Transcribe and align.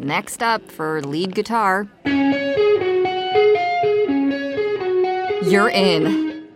Next 0.00 0.42
up 0.42 0.70
for 0.70 1.02
lead 1.02 1.34
guitar. 1.34 1.86
You're 5.42 5.68
in. 5.68 6.48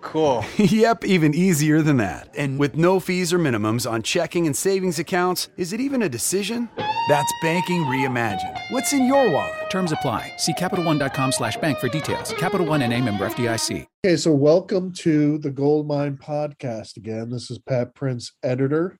Cool. 0.00 0.42
yep, 0.56 1.04
even 1.04 1.34
easier 1.34 1.82
than 1.82 1.98
that. 1.98 2.30
And 2.38 2.58
with 2.58 2.74
no 2.74 2.98
fees 2.98 3.34
or 3.34 3.38
minimums 3.38 3.90
on 3.90 4.00
checking 4.00 4.46
and 4.46 4.56
savings 4.56 4.98
accounts, 4.98 5.50
is 5.58 5.74
it 5.74 5.80
even 5.80 6.00
a 6.00 6.08
decision? 6.08 6.70
That's 7.06 7.30
banking 7.42 7.82
reimagined. 7.82 8.58
What's 8.70 8.94
in 8.94 9.04
your 9.04 9.30
wallet? 9.30 9.68
Terms 9.68 9.92
apply. 9.92 10.32
See 10.38 10.54
CapitalOne.com 10.54 11.32
slash 11.32 11.58
bank 11.58 11.78
for 11.78 11.90
details. 11.90 12.32
Capital 12.38 12.66
One 12.66 12.80
and 12.80 12.94
a 12.94 13.02
member 13.02 13.28
FDIC. 13.28 13.86
Okay, 14.06 14.16
so 14.16 14.32
welcome 14.32 14.90
to 15.00 15.36
the 15.36 15.50
Goldmine 15.50 16.16
Podcast 16.16 16.96
again. 16.96 17.28
This 17.28 17.50
is 17.50 17.58
Pat 17.58 17.94
Prince, 17.94 18.32
editor. 18.42 18.98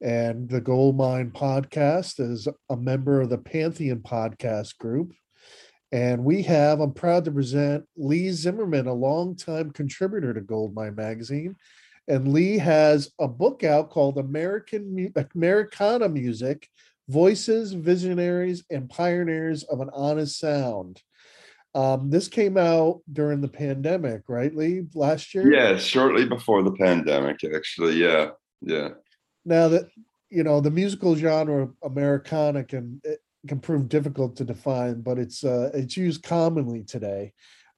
And 0.00 0.48
the 0.48 0.60
Goldmine 0.60 1.30
Podcast 1.30 2.20
is 2.20 2.48
a 2.68 2.76
member 2.76 3.20
of 3.20 3.30
the 3.30 3.38
Pantheon 3.38 4.00
Podcast 4.00 4.76
Group. 4.78 5.12
And 5.92 6.24
we 6.24 6.42
have, 6.42 6.80
I'm 6.80 6.92
proud 6.92 7.24
to 7.26 7.30
present 7.30 7.84
Lee 7.96 8.30
Zimmerman, 8.30 8.86
a 8.86 8.92
longtime 8.92 9.70
contributor 9.70 10.34
to 10.34 10.40
Goldmine 10.40 10.96
Magazine. 10.96 11.54
And 12.08 12.32
Lee 12.32 12.58
has 12.58 13.10
a 13.18 13.28
book 13.28 13.64
out 13.64 13.90
called 13.90 14.18
American 14.18 15.12
Americana 15.34 16.08
Music 16.08 16.68
Voices, 17.08 17.72
Visionaries, 17.72 18.64
and 18.70 18.90
Pioneers 18.90 19.62
of 19.64 19.80
an 19.80 19.90
Honest 19.92 20.38
Sound. 20.38 21.00
Um, 21.74 22.10
this 22.10 22.28
came 22.28 22.56
out 22.56 23.00
during 23.12 23.40
the 23.40 23.48
pandemic, 23.48 24.22
right, 24.28 24.54
Lee, 24.54 24.82
last 24.94 25.34
year? 25.34 25.52
Yeah, 25.52 25.76
shortly 25.76 26.24
before 26.24 26.62
the 26.62 26.72
pandemic, 26.72 27.42
actually. 27.44 27.94
Yeah, 27.94 28.30
yeah. 28.60 28.90
Now 29.44 29.68
that 29.68 29.88
you 30.30 30.42
know 30.42 30.60
the 30.60 30.70
musical 30.70 31.14
genre 31.16 31.68
Americana 31.82 32.64
can 32.64 33.00
can 33.46 33.60
prove 33.60 33.88
difficult 33.88 34.36
to 34.36 34.44
define, 34.44 35.02
but 35.02 35.18
it's 35.18 35.44
uh, 35.44 35.70
it's 35.74 35.96
used 35.96 36.22
commonly 36.22 36.82
today. 36.82 37.32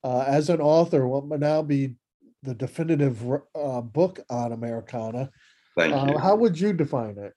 Uh, 0.04 0.24
as 0.26 0.50
an 0.50 0.60
author, 0.60 1.06
what 1.06 1.26
might 1.26 1.40
now 1.40 1.62
be 1.62 1.94
the 2.42 2.54
definitive 2.54 3.22
uh, 3.54 3.80
book 3.80 4.20
on 4.30 4.52
Americana. 4.52 5.30
Thank 5.76 5.94
uh, 5.94 6.12
you. 6.12 6.18
How 6.18 6.36
would 6.36 6.58
you 6.58 6.72
define 6.72 7.18
it? 7.18 7.32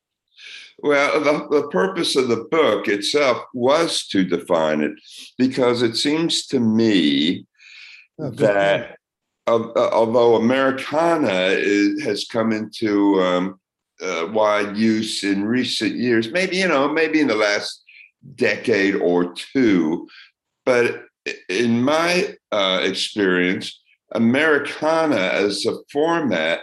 Well, 0.79 1.19
the, 1.21 1.47
the 1.61 1.67
purpose 1.69 2.15
of 2.15 2.27
the 2.27 2.47
book 2.51 2.87
itself 2.87 3.43
was 3.53 4.07
to 4.07 4.23
define 4.23 4.81
it 4.81 4.93
because 5.37 5.81
it 5.81 5.97
seems 5.97 6.45
to 6.47 6.59
me 6.59 7.47
Oh, 8.19 8.29
that 8.31 8.97
uh, 9.47 9.89
although 9.91 10.35
Americana 10.35 11.55
is, 11.55 12.03
has 12.03 12.25
come 12.25 12.51
into 12.51 13.21
um, 13.21 13.59
uh, 14.01 14.27
wide 14.31 14.77
use 14.77 15.23
in 15.23 15.45
recent 15.45 15.95
years, 15.95 16.31
maybe, 16.31 16.57
you 16.57 16.67
know, 16.67 16.87
maybe 16.87 17.19
in 17.19 17.27
the 17.27 17.35
last 17.35 17.83
decade 18.35 18.95
or 18.95 19.33
two, 19.33 20.07
but 20.65 21.05
in 21.47 21.81
my 21.81 22.35
uh, 22.51 22.79
experience, 22.83 23.81
Americana 24.13 25.17
as 25.17 25.65
a 25.65 25.77
format 25.91 26.61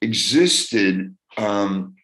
existed. 0.00 1.16
Um, 1.38 1.94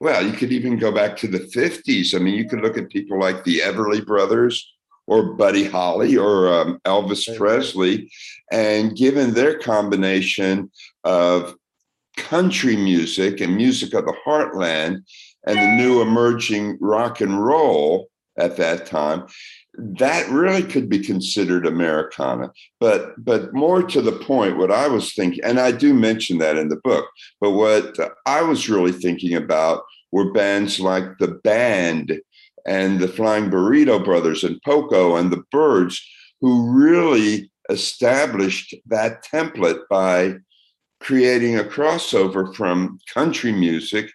well, 0.00 0.24
you 0.24 0.32
could 0.32 0.52
even 0.52 0.78
go 0.78 0.92
back 0.92 1.16
to 1.18 1.28
the 1.28 1.38
50s. 1.38 2.14
I 2.14 2.18
mean, 2.18 2.34
you 2.34 2.48
could 2.48 2.60
look 2.60 2.76
at 2.76 2.90
people 2.90 3.18
like 3.18 3.44
the 3.44 3.60
Everly 3.60 4.04
Brothers 4.04 4.74
or 5.06 5.34
Buddy 5.34 5.64
Holly 5.64 6.16
or 6.16 6.52
um, 6.52 6.80
Elvis 6.84 7.36
Presley. 7.36 8.10
And 8.50 8.96
given 8.96 9.34
their 9.34 9.58
combination 9.58 10.70
of 11.04 11.54
country 12.16 12.76
music 12.76 13.40
and 13.40 13.56
music 13.56 13.94
of 13.94 14.06
the 14.06 14.14
heartland 14.26 15.02
and 15.46 15.58
the 15.58 15.76
new 15.76 16.00
emerging 16.00 16.78
rock 16.80 17.20
and 17.20 17.44
roll 17.44 18.08
at 18.38 18.56
that 18.56 18.86
time, 18.86 19.26
that 19.78 20.28
really 20.28 20.62
could 20.62 20.88
be 20.88 20.98
considered 20.98 21.66
Americana. 21.66 22.50
But 22.80 23.24
but 23.24 23.52
more 23.54 23.82
to 23.82 24.00
the 24.00 24.12
point, 24.12 24.56
what 24.56 24.72
I 24.72 24.88
was 24.88 25.14
thinking, 25.14 25.42
and 25.44 25.58
I 25.58 25.72
do 25.72 25.94
mention 25.94 26.38
that 26.38 26.56
in 26.56 26.68
the 26.68 26.80
book, 26.82 27.06
but 27.40 27.52
what 27.52 27.96
I 28.26 28.42
was 28.42 28.68
really 28.68 28.92
thinking 28.92 29.34
about 29.34 29.82
were 30.12 30.32
bands 30.32 30.80
like 30.80 31.04
the 31.18 31.28
band 31.28 32.20
and 32.66 33.00
the 33.00 33.08
Flying 33.08 33.50
Burrito 33.50 34.02
Brothers 34.02 34.44
and 34.44 34.60
Poco 34.64 35.16
and 35.16 35.32
the 35.32 35.42
Byrds, 35.50 36.00
who 36.40 36.70
really 36.70 37.50
established 37.70 38.74
that 38.86 39.24
template 39.24 39.80
by 39.90 40.36
creating 41.00 41.58
a 41.58 41.64
crossover 41.64 42.54
from 42.54 42.98
country 43.12 43.52
music 43.52 44.10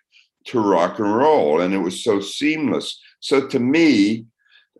to 0.45 0.59
rock 0.59 0.99
and 0.99 1.15
roll. 1.15 1.61
And 1.61 1.73
it 1.73 1.79
was 1.79 2.03
so 2.03 2.19
seamless. 2.19 2.99
So 3.19 3.47
to 3.47 3.59
me, 3.59 4.25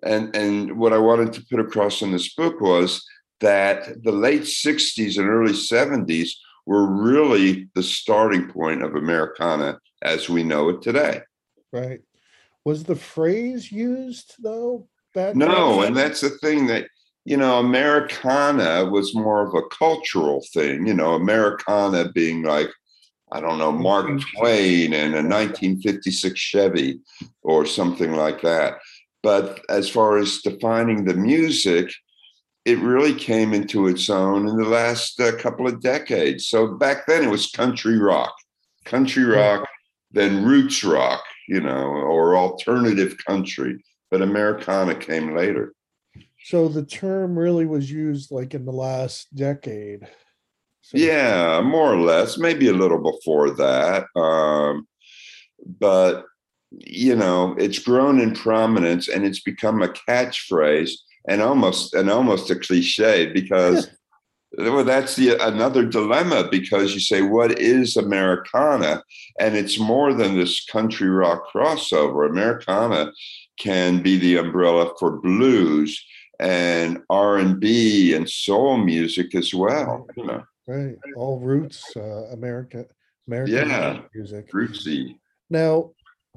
and, 0.03 0.35
and 0.35 0.77
what 0.77 0.93
I 0.93 0.97
wanted 0.97 1.33
to 1.33 1.45
put 1.49 1.59
across 1.59 2.01
in 2.01 2.11
this 2.11 2.33
book 2.33 2.61
was 2.61 3.05
that 3.41 4.03
the 4.03 4.11
late 4.11 4.43
60s 4.43 5.17
and 5.17 5.27
early 5.27 5.53
70s 5.53 6.29
were 6.65 6.87
really 6.87 7.67
the 7.75 7.83
starting 7.83 8.49
point 8.49 8.83
of 8.83 8.95
Americana 8.95 9.79
as 10.01 10.29
we 10.29 10.43
know 10.43 10.69
it 10.69 10.81
today. 10.81 11.21
Right. 11.71 12.01
Was 12.65 12.83
the 12.83 12.95
phrase 12.95 13.71
used 13.71 14.35
though? 14.39 14.87
Back 15.13 15.35
No, 15.35 15.77
then? 15.77 15.87
and 15.87 15.97
that's 15.97 16.21
the 16.21 16.29
thing 16.29 16.67
that 16.67 16.87
you 17.29 17.37
know, 17.37 17.59
Americana 17.59 18.85
was 18.85 19.13
more 19.13 19.45
of 19.45 19.53
a 19.53 19.67
cultural 19.69 20.43
thing. 20.51 20.87
You 20.87 20.95
know, 20.95 21.13
Americana 21.13 22.11
being 22.11 22.41
like, 22.41 22.71
I 23.31 23.39
don't 23.39 23.59
know, 23.59 23.71
Mark 23.71 24.07
Twain 24.35 24.93
and 24.93 25.13
a 25.13 25.21
1956 25.21 26.39
Chevy 26.39 26.99
or 27.43 27.67
something 27.67 28.13
like 28.13 28.41
that. 28.41 28.79
But 29.21 29.61
as 29.69 29.87
far 29.87 30.17
as 30.17 30.41
defining 30.41 31.05
the 31.05 31.13
music, 31.13 31.93
it 32.65 32.79
really 32.79 33.13
came 33.13 33.53
into 33.53 33.85
its 33.85 34.09
own 34.09 34.47
in 34.47 34.57
the 34.57 34.67
last 34.67 35.21
uh, 35.21 35.35
couple 35.37 35.67
of 35.67 35.81
decades. 35.81 36.47
So 36.47 36.77
back 36.77 37.05
then 37.05 37.23
it 37.23 37.29
was 37.29 37.51
country 37.51 37.99
rock, 37.99 38.33
country 38.85 39.25
rock, 39.25 39.69
then 40.09 40.45
roots 40.45 40.83
rock, 40.83 41.21
you 41.47 41.61
know, 41.61 41.85
or 41.85 42.35
alternative 42.35 43.17
country. 43.23 43.83
But 44.09 44.23
Americana 44.23 44.95
came 44.95 45.37
later. 45.37 45.73
So 46.45 46.67
the 46.67 46.85
term 46.85 47.37
really 47.37 47.65
was 47.65 47.91
used 47.91 48.31
like 48.31 48.53
in 48.53 48.65
the 48.65 48.71
last 48.71 49.33
decade. 49.35 50.07
So, 50.81 50.97
Yeah, 50.97 51.61
more 51.61 51.93
or 51.93 51.99
less, 51.99 52.37
maybe 52.37 52.69
a 52.69 52.73
little 52.73 53.01
before 53.01 53.51
that. 53.51 54.05
Um, 54.15 54.87
but 55.79 56.25
you 56.71 57.15
know, 57.15 57.55
it's 57.57 57.79
grown 57.79 58.19
in 58.19 58.33
prominence 58.33 59.07
and 59.07 59.25
it's 59.25 59.41
become 59.41 59.81
a 59.81 59.87
catchphrase 59.87 60.91
and 61.27 61.41
almost 61.41 61.93
and 61.93 62.09
almost 62.09 62.49
a 62.49 62.55
cliche 62.55 63.31
because 63.33 63.89
well, 64.57 64.83
that's 64.83 65.15
the 65.15 65.35
another 65.45 65.85
dilemma 65.85 66.47
because 66.49 66.93
you 66.93 66.99
say, 66.99 67.21
what 67.21 67.59
is 67.59 67.97
Americana? 67.97 69.03
And 69.39 69.55
it's 69.55 69.79
more 69.79 70.13
than 70.13 70.35
this 70.35 70.65
country 70.65 71.09
rock 71.09 71.43
crossover. 71.53 72.27
Americana 72.29 73.11
can 73.59 74.01
be 74.01 74.17
the 74.17 74.37
umbrella 74.37 74.91
for 74.99 75.19
blues 75.19 76.03
and 76.39 76.99
R&B 77.09 78.13
and 78.13 78.29
soul 78.29 78.77
music 78.77 79.35
as 79.35 79.53
well. 79.53 80.07
You 80.15 80.25
know, 80.25 80.43
right. 80.67 80.95
All 81.15 81.39
roots, 81.39 81.83
uh, 81.95 82.27
America, 82.31 82.85
American 83.27 83.55
Yeah. 83.69 84.01
music. 84.15 84.51
rootsy. 84.51 85.15
Now, 85.49 85.91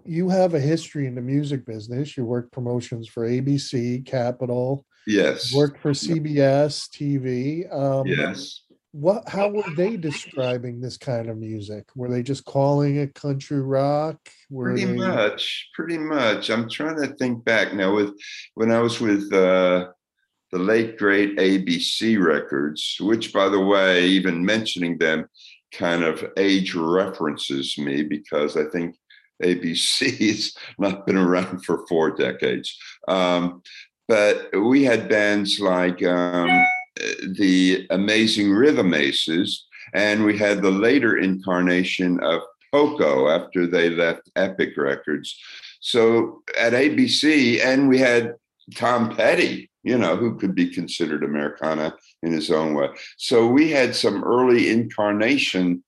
you 0.05 0.29
have 0.29 0.55
a 0.55 0.61
history 0.61 1.07
in 1.07 1.15
the 1.15 1.21
music 1.21 1.65
business. 1.65 2.17
You 2.17 2.25
worked 2.25 2.51
promotions 2.53 3.09
for 3.09 3.25
ABC, 3.27 4.05
Capitol 4.05 4.85
Yes. 5.07 5.53
worked 5.55 5.81
for 5.81 5.93
CBS 5.95 6.89
TV. 6.89 7.67
Um, 7.71 8.07
Yes. 8.07 8.62
What? 8.93 9.29
How 9.29 9.49
were 9.49 9.65
they 9.77 9.97
describing 10.09 10.81
this 10.81 10.97
kind 10.97 11.29
of 11.29 11.39
music? 11.39 11.87
Were 11.97 12.09
they 12.09 12.23
just 12.23 12.45
calling 12.45 12.97
it 12.97 13.15
country 13.15 13.61
rock? 13.61 14.19
Were 14.51 14.73
Pretty 14.73 14.85
they, 14.85 14.95
much, 14.95 15.69
pretty 15.75 15.99
much. 15.99 16.51
I'm 16.51 16.69
trying 16.69 17.01
to 17.01 17.09
think 17.15 17.45
back 17.45 17.75
now. 17.75 17.95
With 17.95 18.15
when 18.55 18.71
I 18.71 18.81
was 18.81 19.01
with 19.01 19.33
uh, 19.33 19.89
the 20.53 20.59
late 20.59 20.99
great 20.99 21.39
ABC 21.39 22.23
Records, 22.23 22.97
which, 23.01 23.33
by 23.33 23.49
the 23.49 23.61
way, 23.61 24.05
even 24.05 24.45
mentioning 24.45 24.99
them 24.99 25.27
kind 25.73 26.05
of 26.05 26.25
age 26.37 26.75
references 26.75 27.77
me 27.79 28.03
because 28.03 28.57
I 28.57 28.65
think 28.65 28.97
ABC's 29.43 30.57
not 30.79 31.07
been 31.07 31.17
around 31.17 31.65
for 31.65 31.87
four 31.87 32.11
decades. 32.11 32.77
Um, 33.09 33.63
but 34.09 34.51
we 34.55 34.85
had 34.85 35.09
bands 35.09 35.59
like 35.59 36.03
um, 36.05 36.51
the 36.97 37.87
Amazing 37.91 38.53
Rhythm 38.53 38.95
Aces, 38.95 39.67
and 39.95 40.25
we 40.25 40.37
had 40.39 40.63
the 40.63 40.71
later 40.71 41.17
incarnation 41.19 42.21
of 42.21 42.43
Poco 42.73 43.29
after 43.29 43.67
they 43.67 43.91
left 43.91 44.31
Epic 44.37 44.71
Records. 44.77 45.39
So 45.81 46.43
at 46.59 46.73
ABC, 46.73 47.65
and 47.65 47.89
we 47.89 47.99
had 47.99 48.35
Tom 48.75 49.15
Petty, 49.15 49.71
you 49.83 49.99
know, 49.99 50.17
who 50.17 50.39
could 50.39 50.55
be 50.55 50.69
considered 50.69 51.25
Americana 51.25 51.95
in 52.23 52.33
his 52.33 52.51
own 52.51 52.75
way. 52.75 52.89
So 53.19 53.47
we 53.47 53.71
had 53.71 53.95
some 53.95 54.23
early 54.25 54.71
incarnation 54.71 55.83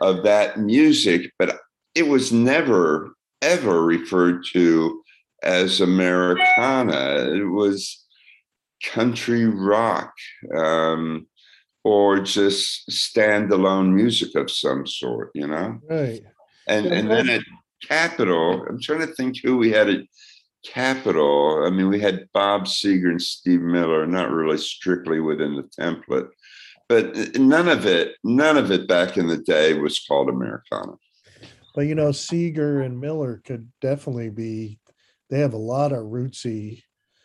of 0.00 0.22
that 0.22 0.58
music, 0.60 1.32
but 1.38 1.58
it 1.94 2.06
was 2.06 2.32
never, 2.32 3.12
ever 3.42 3.82
referred 3.82 4.44
to 4.52 5.02
as 5.42 5.80
Americana. 5.80 7.32
It 7.34 7.48
was 7.50 8.04
country 8.84 9.46
rock 9.46 10.12
um, 10.56 11.26
or 11.84 12.20
just 12.20 12.88
standalone 12.90 13.92
music 13.92 14.34
of 14.34 14.50
some 14.50 14.86
sort, 14.86 15.30
you 15.34 15.46
know? 15.46 15.78
right? 15.88 16.22
And 16.66 16.86
Yeah, 16.86 16.92
and 16.92 17.10
then 17.10 17.28
at 17.30 17.42
Capitol, 17.86 18.64
I'm 18.68 18.80
trying 18.80 19.00
to 19.00 19.14
think 19.14 19.36
who 19.42 19.56
we 19.56 19.70
had 19.70 19.88
at 19.88 20.02
Capitol. 20.64 21.64
I 21.66 21.70
mean, 21.70 21.88
we 21.88 22.00
had 22.00 22.28
Bob 22.32 22.64
Seger 22.64 23.10
and 23.10 23.22
Steve 23.22 23.62
Miller, 23.62 24.06
not 24.06 24.30
really 24.30 24.58
strictly 24.58 25.20
within 25.20 25.56
the 25.56 25.62
template, 25.80 26.28
but 26.88 27.36
none 27.38 27.68
of 27.68 27.86
it, 27.86 28.16
none 28.24 28.56
of 28.56 28.70
it 28.70 28.86
back 28.86 29.16
in 29.16 29.26
the 29.26 29.38
day 29.38 29.74
was 29.74 29.98
called 30.00 30.28
Americana. 30.28 30.92
But 31.74 31.82
you 31.82 31.94
know, 31.94 32.10
Seger 32.10 32.84
and 32.84 33.00
Miller 33.00 33.40
could 33.44 33.70
definitely 33.80 34.30
be. 34.30 34.78
They 35.30 35.38
have 35.38 35.54
a 35.54 35.58
lot 35.58 35.92
of 35.92 36.06
rootsy. 36.06 36.82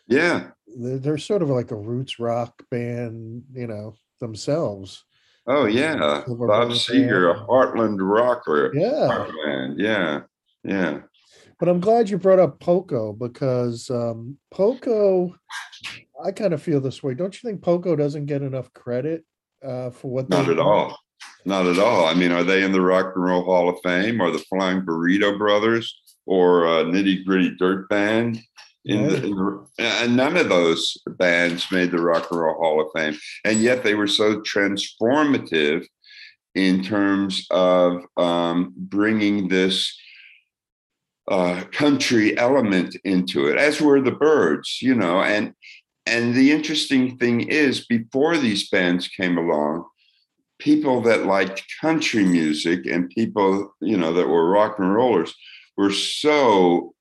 Yeah. 0.08 0.48
They're, 0.66 0.98
they're 0.98 1.18
sort 1.18 1.42
of 1.42 1.50
like 1.50 1.70
a 1.70 1.76
roots 1.76 2.18
rock 2.18 2.62
band, 2.70 3.44
you 3.52 3.66
know, 3.66 3.94
themselves. 4.20 5.04
Oh 5.46 5.66
yeah. 5.66 6.24
Silver 6.24 6.46
Bob 6.46 6.68
Seger, 6.70 7.34
a 7.34 7.46
Heartland 7.46 7.98
rocker. 8.00 8.72
Yeah. 8.74 9.26
Heartland. 9.26 9.74
Yeah. 9.78 10.20
Yeah. 10.64 11.00
But 11.58 11.68
I'm 11.68 11.80
glad 11.80 12.10
you 12.10 12.18
brought 12.18 12.38
up 12.38 12.60
Poco 12.60 13.12
because 13.12 13.88
um, 13.88 14.36
Poco, 14.50 15.34
I 16.22 16.32
kind 16.32 16.52
of 16.52 16.62
feel 16.62 16.80
this 16.80 17.02
way. 17.02 17.14
Don't 17.14 17.34
you 17.34 17.48
think 17.48 17.62
Poco 17.62 17.96
doesn't 17.96 18.26
get 18.26 18.42
enough 18.42 18.72
credit 18.74 19.24
uh, 19.64 19.90
for 19.90 20.10
what 20.10 20.28
Not 20.28 20.48
at 20.48 20.56
do? 20.56 20.60
all. 20.60 20.98
Not 21.46 21.66
at 21.66 21.78
all. 21.78 22.06
I 22.06 22.14
mean, 22.14 22.32
are 22.32 22.42
they 22.42 22.62
in 22.62 22.72
the 22.72 22.80
Rock 22.80 23.12
and 23.14 23.24
Roll 23.24 23.44
Hall 23.44 23.68
of 23.68 23.78
Fame 23.82 24.20
or 24.20 24.30
the 24.30 24.38
Flying 24.50 24.82
Burrito 24.82 25.38
Brothers 25.38 25.98
or 26.26 26.66
uh, 26.66 26.84
Nitty 26.84 27.24
Gritty 27.24 27.54
Dirt 27.56 27.88
Band? 27.88 28.40
In 28.86 29.08
the, 29.08 29.16
in 29.16 29.30
the, 29.30 29.66
and 29.78 30.16
none 30.16 30.36
of 30.36 30.48
those 30.48 30.96
bands 31.06 31.70
made 31.72 31.90
the 31.90 32.00
Rock 32.00 32.30
and 32.30 32.40
Roll 32.40 32.54
Hall 32.54 32.80
of 32.80 32.88
Fame. 32.94 33.18
And 33.44 33.60
yet 33.60 33.82
they 33.82 33.94
were 33.94 34.06
so 34.06 34.40
transformative 34.40 35.86
in 36.54 36.82
terms 36.82 37.46
of 37.50 38.02
um, 38.16 38.72
bringing 38.76 39.48
this 39.48 39.96
uh, 41.28 41.64
country 41.72 42.36
element 42.38 42.96
into 43.04 43.48
it, 43.48 43.58
as 43.58 43.80
were 43.80 44.00
the 44.00 44.12
Byrds, 44.12 44.78
you 44.80 44.94
know. 44.94 45.20
And 45.20 45.52
and 46.06 46.34
the 46.34 46.52
interesting 46.52 47.18
thing 47.18 47.40
is, 47.40 47.86
before 47.86 48.36
these 48.36 48.70
bands 48.70 49.08
came 49.08 49.36
along, 49.36 49.84
people 50.58 51.00
that 51.02 51.26
liked 51.26 51.64
country 51.80 52.24
music 52.24 52.86
and 52.86 53.10
people, 53.10 53.74
you 53.80 53.96
know, 53.96 54.12
that 54.12 54.28
were 54.28 54.48
rock 54.48 54.78
and 54.78 54.94
rollers 54.94 55.34
were 55.76 55.92
so 55.92 56.94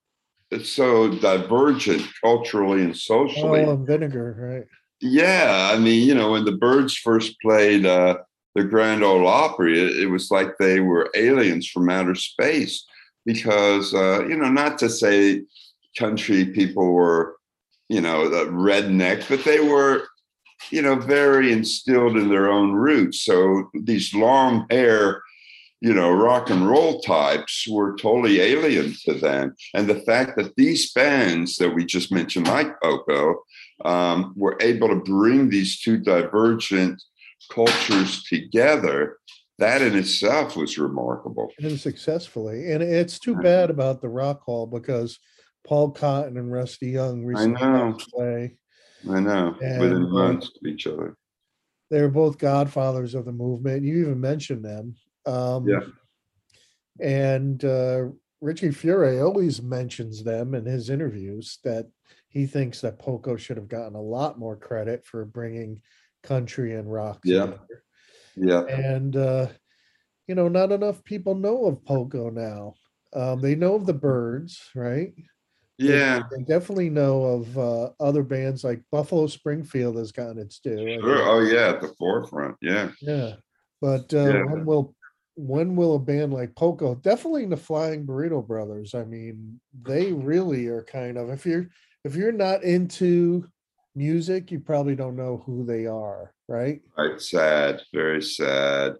so 0.64 1.10
divergent 1.10 2.04
culturally 2.24 2.84
and 2.84 2.96
socially. 2.96 3.62
Oh, 3.62 3.72
and 3.72 3.88
vinegar, 3.88 4.36
right? 4.38 4.66
Yeah, 5.02 5.72
I 5.74 5.78
mean, 5.78 6.08
you 6.08 6.16
know, 6.16 6.32
when 6.32 6.46
the 6.46 6.54
Byrds 6.54 6.96
first 6.96 7.36
played 7.42 7.86
uh, 7.86 8.18
the 8.56 8.64
Grand 8.64 9.04
Ole 9.04 9.28
Opry, 9.28 9.80
it, 9.80 10.04
it 10.04 10.08
was 10.08 10.32
like 10.32 10.58
they 10.58 10.80
were 10.80 11.10
aliens 11.16 11.68
from 11.68 11.90
outer 11.90 12.16
space 12.16 12.86
because, 13.26 13.94
uh, 13.94 14.26
you 14.28 14.38
know, 14.38 14.50
not 14.50 14.78
to 14.80 14.90
say 14.90 15.44
country 15.98 16.46
people 16.46 16.94
were, 16.94 17.38
you 17.90 18.02
know, 18.02 18.30
the 18.30 18.46
redneck, 18.46 19.28
but 19.28 19.44
they 19.44 19.60
were, 19.60 20.08
you 20.72 20.82
know, 20.82 20.96
very 20.96 21.52
instilled 21.52 22.18
in 22.18 22.30
their 22.30 22.50
own 22.50 22.72
roots. 22.72 23.22
So 23.22 23.70
these 23.74 24.14
long 24.14 24.66
hair, 24.70 25.22
you 25.86 25.94
know, 25.94 26.12
rock 26.12 26.50
and 26.50 26.68
roll 26.68 27.00
types 27.02 27.68
were 27.70 27.96
totally 27.98 28.42
alien 28.42 28.96
to 29.04 29.14
them. 29.14 29.54
And 29.76 29.88
the 29.88 30.00
fact 30.00 30.36
that 30.36 30.56
these 30.56 30.92
bands 30.94 31.58
that 31.58 31.76
we 31.76 31.86
just 31.86 32.12
mentioned, 32.12 32.48
like 32.48 32.82
Poco, 32.82 33.44
um, 33.84 34.34
were 34.36 34.58
able 34.62 34.88
to 34.90 34.96
bring 34.96 35.48
these 35.48 35.80
two 35.80 35.98
divergent 35.98 37.00
cultures 37.52 38.24
together, 38.24 39.20
that 39.60 39.84
in 39.84 39.96
itself 39.96 40.56
was 40.58 40.80
remarkable. 40.80 41.52
And 41.62 41.80
successfully. 41.80 42.72
And 42.72 42.82
it's 42.82 43.20
too 43.20 43.36
bad 43.36 43.70
about 43.70 44.02
the 44.02 44.10
Rock 44.10 44.42
Hall 44.42 44.66
because 44.66 45.20
Paul 45.68 45.92
Cotton 45.92 46.38
and 46.38 46.52
Rusty 46.52 46.90
Young 46.90 47.24
recently 47.24 47.62
know. 47.62 47.94
passed 47.94 48.10
away. 48.16 48.56
I 49.08 49.20
know, 49.20 49.56
And, 49.62 49.80
within 49.80 50.06
uh, 50.06 50.08
months 50.08 50.48
of 50.48 50.68
each 50.68 50.88
other. 50.88 51.16
They 51.92 52.02
were 52.02 52.10
both 52.10 52.40
godfathers 52.40 53.14
of 53.14 53.26
the 53.26 53.32
movement. 53.32 53.84
You 53.84 54.02
even 54.02 54.20
mentioned 54.20 54.66
them. 54.66 54.96
Um, 55.26 55.68
Yeah. 55.68 55.80
And 57.00 57.64
uh, 57.66 58.06
Richie 58.42 58.70
Furay 58.70 59.20
always 59.22 59.62
mentions 59.62 60.24
them 60.24 60.56
in 60.56 60.66
his 60.66 60.90
interviews 60.90 61.60
that 61.64 61.88
he 62.30 62.46
thinks 62.46 62.82
that 62.82 63.00
Poco 63.00 63.36
should 63.36 63.58
have 63.58 63.68
gotten 63.68 63.96
a 63.96 64.02
lot 64.02 64.40
more 64.40 64.56
credit 64.56 65.06
for 65.06 65.26
bringing 65.26 65.82
country 66.24 66.76
and 66.76 66.92
rock. 66.92 67.20
Yeah. 67.24 67.46
together. 67.46 67.84
Yeah. 68.38 68.62
And, 68.64 69.16
uh, 69.16 69.48
you 70.28 70.36
know, 70.36 70.48
not 70.48 70.72
enough 70.72 71.04
people 71.04 71.36
know 71.36 71.66
of 71.66 71.84
Poco 71.86 72.30
now. 72.30 72.74
Um, 73.14 73.42
they 73.42 73.56
know 73.56 73.76
of 73.76 73.86
the 73.86 73.94
Byrds, 73.94 74.60
right? 74.76 75.14
Yeah. 75.78 76.22
They 76.36 76.44
definitely 76.44 76.90
know 76.90 77.24
of 77.24 77.58
uh, 77.58 77.90
other 78.00 78.24
bands 78.24 78.64
like 78.64 78.82
Buffalo 78.92 79.28
Springfield 79.28 79.98
has 79.98 80.12
gotten 80.12 80.40
its 80.40 80.60
due. 80.60 81.00
Sure. 81.02 81.24
Oh, 81.24 81.42
yeah. 81.42 81.70
At 81.70 81.82
the 81.82 81.94
forefront. 82.00 82.56
Yeah. 82.62 82.92
Yeah, 83.02 83.34
but 83.82 84.14
uh, 84.14 84.28
Yeah. 84.28 84.44
when 84.46 84.66
will 84.66 84.96
when 85.36 85.76
will 85.76 85.96
a 85.96 86.00
band 86.00 86.34
like 86.34 86.56
Poco, 86.56 86.96
definitely 86.96 87.46
the 87.46 87.58
Flying 87.58 88.06
Burrito 88.06 88.46
Brothers? 88.46 88.96
I 88.96 89.04
mean, 89.04 89.60
they 89.84 90.12
really 90.14 90.68
are 90.68 90.84
kind 90.84 91.18
of 91.18 91.30
if 91.30 91.46
you're 91.46 91.68
if 92.04 92.16
you're 92.16 92.32
not 92.32 92.64
into 92.64 93.48
music, 93.96 94.52
you 94.52 94.60
probably 94.60 94.96
don't 94.96 95.16
know 95.16 95.44
who 95.46 95.66
they 95.66 95.86
are, 95.86 96.34
right? 96.48 96.82
Right. 96.98 97.22
Sad. 97.22 97.82
Very 97.94 98.22
sad. 98.22 98.96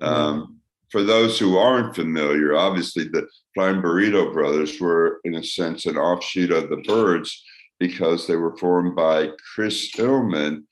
Um, 0.00 0.58
For 0.90 1.02
those 1.02 1.38
who 1.38 1.58
aren't 1.58 1.94
familiar, 1.94 2.56
obviously 2.56 3.04
the 3.04 3.28
Flying 3.54 3.82
Burrito 3.82 4.32
Brothers 4.32 4.80
were, 4.80 5.20
in 5.24 5.34
a 5.34 5.44
sense, 5.44 5.86
an 5.86 5.96
offshoot 5.98 6.50
of 6.50 6.70
the 6.70 6.78
Byrds. 6.78 7.44
because 7.80 8.26
they 8.26 8.36
were 8.36 8.56
formed 8.58 8.96
by 8.96 9.30
Chris 9.54 9.90
Hillman 9.94 10.66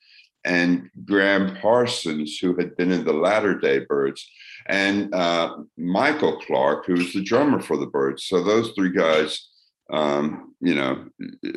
and 0.47 0.89
Gram 1.05 1.57
Parsons, 1.57 2.39
who 2.39 2.57
had 2.57 2.77
been 2.77 2.93
in 2.93 3.05
the 3.05 3.13
Latter 3.13 3.59
Day 3.59 3.81
Byrds, 3.81 4.27
and 4.67 5.13
uh, 5.15 5.57
Michael 5.77 6.41
Clarke, 6.41 6.87
who 6.87 6.95
was 6.95 7.13
the 7.13 7.23
drummer 7.23 7.61
for 7.61 7.77
the 7.77 7.87
Byrds. 7.87 8.25
So 8.25 8.43
those 8.43 8.71
three 8.71 8.93
guys, 8.93 9.49
um, 9.93 10.55
you 10.61 10.75
know, 10.75 11.07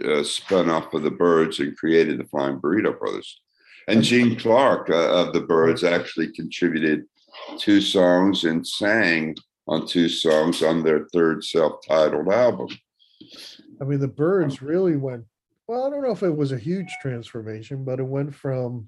uh, 0.06 0.24
spun 0.24 0.70
off 0.70 0.94
of 0.94 1.04
the 1.04 1.12
Byrds 1.12 1.60
and 1.60 1.78
created 1.78 2.20
the 2.20 2.26
Flying 2.26 2.60
Burrito 2.60 2.98
Brothers. 2.98 3.40
And 3.88 4.04
Gene 4.04 4.36
Clark 4.36 4.90
uh, 4.90 5.14
of 5.22 5.34
the 5.34 5.42
Byrds 5.42 5.84
actually 5.84 6.32
contributed 6.32 7.06
two 7.58 7.82
songs 7.82 8.44
and 8.44 8.66
sang 8.68 9.36
on 9.68 9.88
two 9.88 10.10
songs 10.10 10.64
on 10.64 10.84
their 10.84 11.08
third 11.14 11.44
self-titled 11.44 12.28
album. 12.28 12.70
I 13.80 13.86
mean, 13.86 14.00
the 14.00 14.08
Birds 14.08 14.62
really 14.62 14.98
went. 14.98 15.26
Well, 15.70 15.86
I 15.86 15.92
don't 15.92 16.02
know 16.02 16.10
if 16.10 16.24
it 16.24 16.36
was 16.36 16.52
a 16.52 16.58
huge 16.58 16.92
transformation, 17.00 17.84
but 17.84 18.00
it 18.00 18.04
went 18.08 18.34
from 18.34 18.88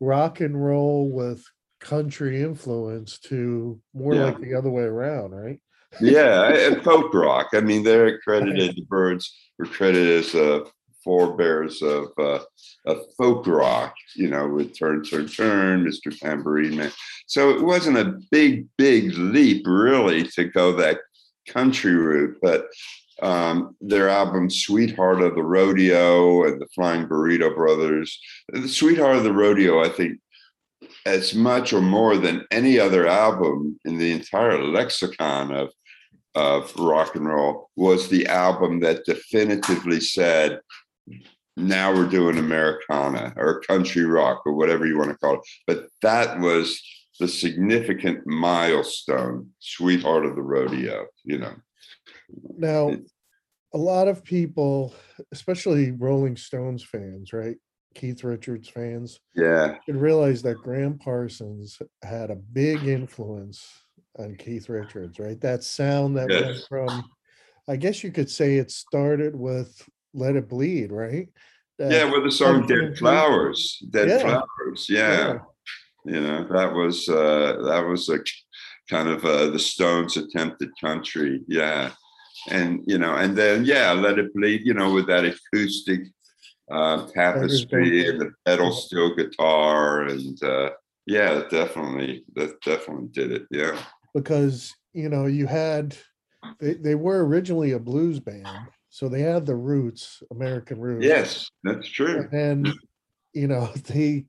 rock 0.00 0.40
and 0.40 0.60
roll 0.60 1.08
with 1.08 1.44
country 1.78 2.42
influence 2.42 3.20
to 3.28 3.80
more 3.94 4.16
Yeah. 4.16 4.24
like 4.24 4.40
the 4.40 4.54
other 4.54 4.70
way 4.70 4.82
around, 4.82 5.30
right? 5.30 5.60
yeah, 6.00 6.52
and 6.52 6.82
folk 6.82 7.14
rock. 7.14 7.50
I 7.52 7.60
mean, 7.60 7.84
they're 7.84 8.18
credited. 8.22 8.74
The 8.74 8.82
Byrds 8.88 9.32
were 9.56 9.66
credited 9.66 10.24
as 10.24 10.34
uh, 10.34 10.64
forebears 11.04 11.80
of 11.80 12.08
uh, 12.18 12.40
of 12.86 13.02
folk 13.16 13.46
rock. 13.46 13.94
You 14.16 14.30
know, 14.30 14.48
with 14.48 14.76
Turn 14.76 15.04
Turn 15.04 15.28
Turn, 15.28 15.84
Mr. 15.84 16.10
Tambourine 16.18 16.76
Man. 16.76 16.90
So 17.28 17.50
it 17.50 17.62
wasn't 17.62 17.98
a 17.98 18.18
big, 18.32 18.66
big 18.76 19.16
leap 19.16 19.64
really 19.64 20.24
to 20.24 20.42
go 20.46 20.72
that 20.72 20.98
country 21.46 21.94
route, 21.94 22.36
but. 22.42 22.66
Um, 23.22 23.76
their 23.80 24.08
album 24.08 24.48
"Sweetheart 24.50 25.20
of 25.20 25.34
the 25.34 25.42
Rodeo" 25.42 26.44
and 26.44 26.60
the 26.60 26.68
Flying 26.74 27.06
Burrito 27.06 27.54
Brothers. 27.54 28.18
The 28.48 28.68
"Sweetheart 28.68 29.16
of 29.16 29.24
the 29.24 29.32
Rodeo," 29.32 29.84
I 29.84 29.88
think, 29.88 30.18
as 31.06 31.34
much 31.34 31.72
or 31.72 31.80
more 31.80 32.16
than 32.16 32.46
any 32.50 32.78
other 32.78 33.06
album 33.06 33.78
in 33.84 33.98
the 33.98 34.12
entire 34.12 34.62
lexicon 34.62 35.52
of 35.54 35.70
of 36.36 36.74
rock 36.76 37.16
and 37.16 37.26
roll 37.26 37.70
was 37.74 38.08
the 38.08 38.26
album 38.26 38.80
that 38.80 39.04
definitively 39.04 39.98
said 39.98 40.60
now 41.56 41.92
we're 41.92 42.06
doing 42.06 42.38
americana 42.38 43.32
or 43.36 43.60
country 43.62 44.04
rock 44.04 44.40
or 44.46 44.54
whatever 44.54 44.86
you 44.86 44.96
want 44.96 45.10
to 45.10 45.16
call 45.16 45.34
it 45.34 45.40
but 45.66 45.86
that 46.02 46.38
was 46.38 46.80
the 47.18 47.26
significant 47.26 48.24
milestone 48.26 49.48
sweetheart 49.58 50.24
of 50.24 50.36
the 50.36 50.42
rodeo 50.42 51.04
you 51.24 51.36
know 51.36 51.54
Now, 52.56 52.96
a 53.72 53.78
lot 53.78 54.08
of 54.08 54.24
people, 54.24 54.94
especially 55.32 55.92
Rolling 55.92 56.36
Stones 56.36 56.82
fans, 56.84 57.32
right? 57.32 57.56
Keith 57.94 58.22
Richards 58.22 58.68
fans, 58.68 59.18
yeah 59.34 59.74
should 59.84 59.96
realize 59.96 60.42
that 60.42 60.62
Gram 60.62 60.96
Parsons 60.96 61.80
had 62.04 62.30
a 62.30 62.36
big 62.36 62.86
influence 62.86 63.68
on 64.16 64.36
Keith 64.36 64.68
Richards, 64.68 65.18
right? 65.18 65.40
That 65.40 65.64
sound 65.64 66.16
that 66.16 66.28
went 66.28 66.64
from, 66.68 67.02
I 67.68 67.74
guess 67.76 68.04
you 68.04 68.12
could 68.12 68.30
say 68.30 68.56
it 68.58 68.70
started 68.70 69.34
with 69.34 69.88
Let 70.14 70.36
It 70.36 70.48
Bleed, 70.48 70.92
right? 70.92 71.28
That- 71.78 71.90
yeah 71.90 72.04
with 72.04 72.24
the 72.24 72.30
song 72.30 72.66
dead 72.66 72.98
flowers 72.98 73.82
dead 73.90 74.08
Yeah. 74.08 74.18
flowers 74.18 74.86
yeah. 74.88 75.38
you 76.04 76.20
know 76.20 76.46
that 76.52 76.72
was 76.74 77.08
uh 77.08 77.56
that 77.64 77.80
was 77.86 78.08
a 78.10 78.18
kind 78.88 79.08
of 79.08 79.24
uh 79.24 79.46
the 79.46 79.58
stones 79.58 80.16
attempted 80.18 80.68
country 80.78 81.40
yeah 81.48 81.90
and 82.48 82.82
you 82.86 82.98
know 82.98 83.14
and 83.14 83.36
then 83.36 83.64
yeah 83.64 83.92
let 83.92 84.18
it 84.18 84.32
bleed 84.34 84.62
you 84.64 84.74
know 84.74 84.92
with 84.92 85.06
that 85.06 85.24
acoustic 85.24 86.00
uh 86.70 87.06
tapestry 87.08 88.08
and 88.08 88.20
the 88.20 88.32
pedal 88.46 88.72
steel 88.72 89.14
guitar 89.14 90.02
and 90.02 90.42
uh 90.42 90.70
yeah 91.06 91.34
that 91.34 91.50
definitely 91.50 92.24
that 92.34 92.60
definitely 92.62 93.08
did 93.12 93.32
it 93.32 93.42
yeah. 93.50 93.78
Because 94.14 94.74
you 94.92 95.08
know 95.08 95.26
you 95.26 95.46
had 95.46 95.96
they, 96.58 96.74
they 96.74 96.94
were 96.94 97.24
originally 97.24 97.72
a 97.72 97.78
blues 97.78 98.20
band 98.20 98.48
so 98.88 99.08
they 99.08 99.22
had 99.22 99.46
the 99.46 99.54
roots 99.54 100.22
american 100.30 100.80
roots. 100.80 101.04
Yes 101.04 101.50
that's 101.62 101.88
true. 101.88 102.28
And 102.32 102.72
you 103.32 103.48
know 103.48 103.66
they 103.86 104.26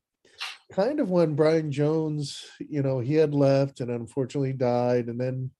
kind 0.72 1.00
of 1.00 1.10
when 1.10 1.34
brian 1.34 1.70
jones 1.70 2.46
you 2.58 2.82
know 2.82 2.98
he 2.98 3.14
had 3.14 3.34
left 3.34 3.80
and 3.80 3.90
unfortunately 3.90 4.54
died 4.54 5.08
and 5.08 5.20
then 5.20 5.50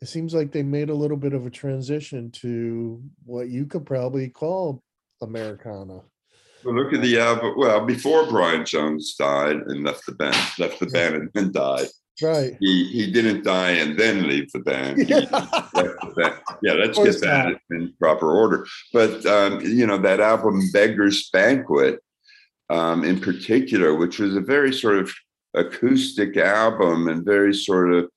it 0.00 0.06
seems 0.06 0.34
like 0.34 0.52
they 0.52 0.62
made 0.62 0.90
a 0.90 0.94
little 0.94 1.16
bit 1.16 1.32
of 1.32 1.46
a 1.46 1.50
transition 1.50 2.30
to 2.30 3.02
what 3.24 3.48
you 3.48 3.66
could 3.66 3.86
probably 3.86 4.28
call 4.28 4.82
americana 5.22 6.00
well, 6.64 6.74
look 6.74 6.92
at 6.92 7.02
the 7.02 7.18
album 7.18 7.54
well 7.56 7.84
before 7.84 8.26
brian 8.28 8.64
jones 8.64 9.14
died 9.14 9.56
and 9.56 9.84
left 9.84 10.06
the 10.06 10.12
band 10.12 10.36
left 10.58 10.80
the 10.80 10.86
band 10.86 11.14
and 11.16 11.30
then 11.34 11.52
died 11.52 11.88
right 12.22 12.56
he 12.60 12.84
he 12.88 13.10
didn't 13.10 13.44
die 13.44 13.70
and 13.70 13.98
then 13.98 14.28
leave 14.28 14.50
the 14.52 14.58
band. 14.60 15.08
Yeah. 15.08 15.20
left 15.20 16.00
the 16.00 16.14
band. 16.16 16.34
Yeah, 16.62 16.72
let's 16.74 16.98
get 16.98 17.20
that 17.20 17.46
not. 17.46 17.60
in 17.70 17.92
proper 17.98 18.36
order. 18.36 18.66
But 18.92 19.24
um, 19.26 19.60
you 19.60 19.86
know 19.86 19.98
that 19.98 20.20
album 20.20 20.60
"Beggar's 20.72 21.30
Banquet," 21.30 22.02
um, 22.70 23.04
in 23.04 23.20
particular, 23.20 23.94
which 23.94 24.18
was 24.18 24.36
a 24.36 24.40
very 24.40 24.72
sort 24.72 24.98
of 24.98 25.12
acoustic 25.54 26.36
album 26.36 27.08
and 27.08 27.24
very 27.24 27.54
sort 27.54 27.92
of 27.92 28.10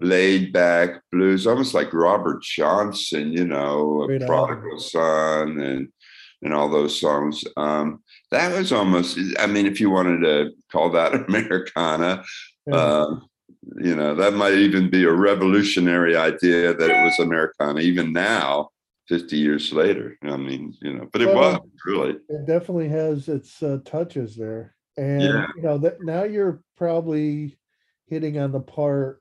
laid 0.00 0.52
back 0.52 1.00
blues, 1.12 1.46
almost 1.46 1.74
like 1.74 1.92
Robert 1.92 2.42
Johnson, 2.42 3.32
you 3.32 3.46
know, 3.46 4.04
Great 4.06 4.22
a 4.22 4.26
album. 4.26 4.46
Prodigal 4.58 4.78
Son 4.80 5.58
and 5.60 5.88
and 6.42 6.52
all 6.52 6.68
those 6.68 7.00
songs. 7.00 7.42
Um, 7.56 8.02
that 8.30 8.56
was 8.56 8.70
almost, 8.70 9.18
I 9.38 9.46
mean, 9.46 9.64
if 9.66 9.80
you 9.80 9.88
wanted 9.90 10.20
to 10.20 10.50
call 10.70 10.90
that 10.90 11.14
Americana, 11.28 12.22
Yeah. 12.66 12.74
uh, 12.74 13.20
you 13.80 13.96
know, 13.96 14.14
that 14.14 14.34
might 14.34 14.52
even 14.54 14.90
be 14.90 15.04
a 15.04 15.12
revolutionary 15.12 16.14
idea 16.14 16.74
that 16.74 16.90
it 16.90 17.04
was 17.04 17.18
Americana, 17.18 17.80
even 17.80 18.12
now, 18.12 18.68
50 19.08 19.36
years 19.36 19.72
later. 19.72 20.16
I 20.22 20.36
mean, 20.36 20.74
you 20.82 20.92
know, 20.92 21.08
but 21.10 21.22
it 21.22 21.34
Well, 21.34 21.52
was 21.52 21.60
really. 21.86 22.16
it 22.28 22.46
definitely 22.46 22.88
has 22.90 23.28
its 23.28 23.62
uh, 23.62 23.78
touches 23.86 24.36
there 24.36 24.74
and 24.98 25.22
Yeah. 25.22 25.46
you 25.56 25.62
know 25.62 25.78
that 25.78 26.02
now 26.02 26.24
you're 26.24 26.60
probably 26.76 27.58
hitting 28.08 28.38
on 28.38 28.52
the 28.52 28.60
part 28.60 29.20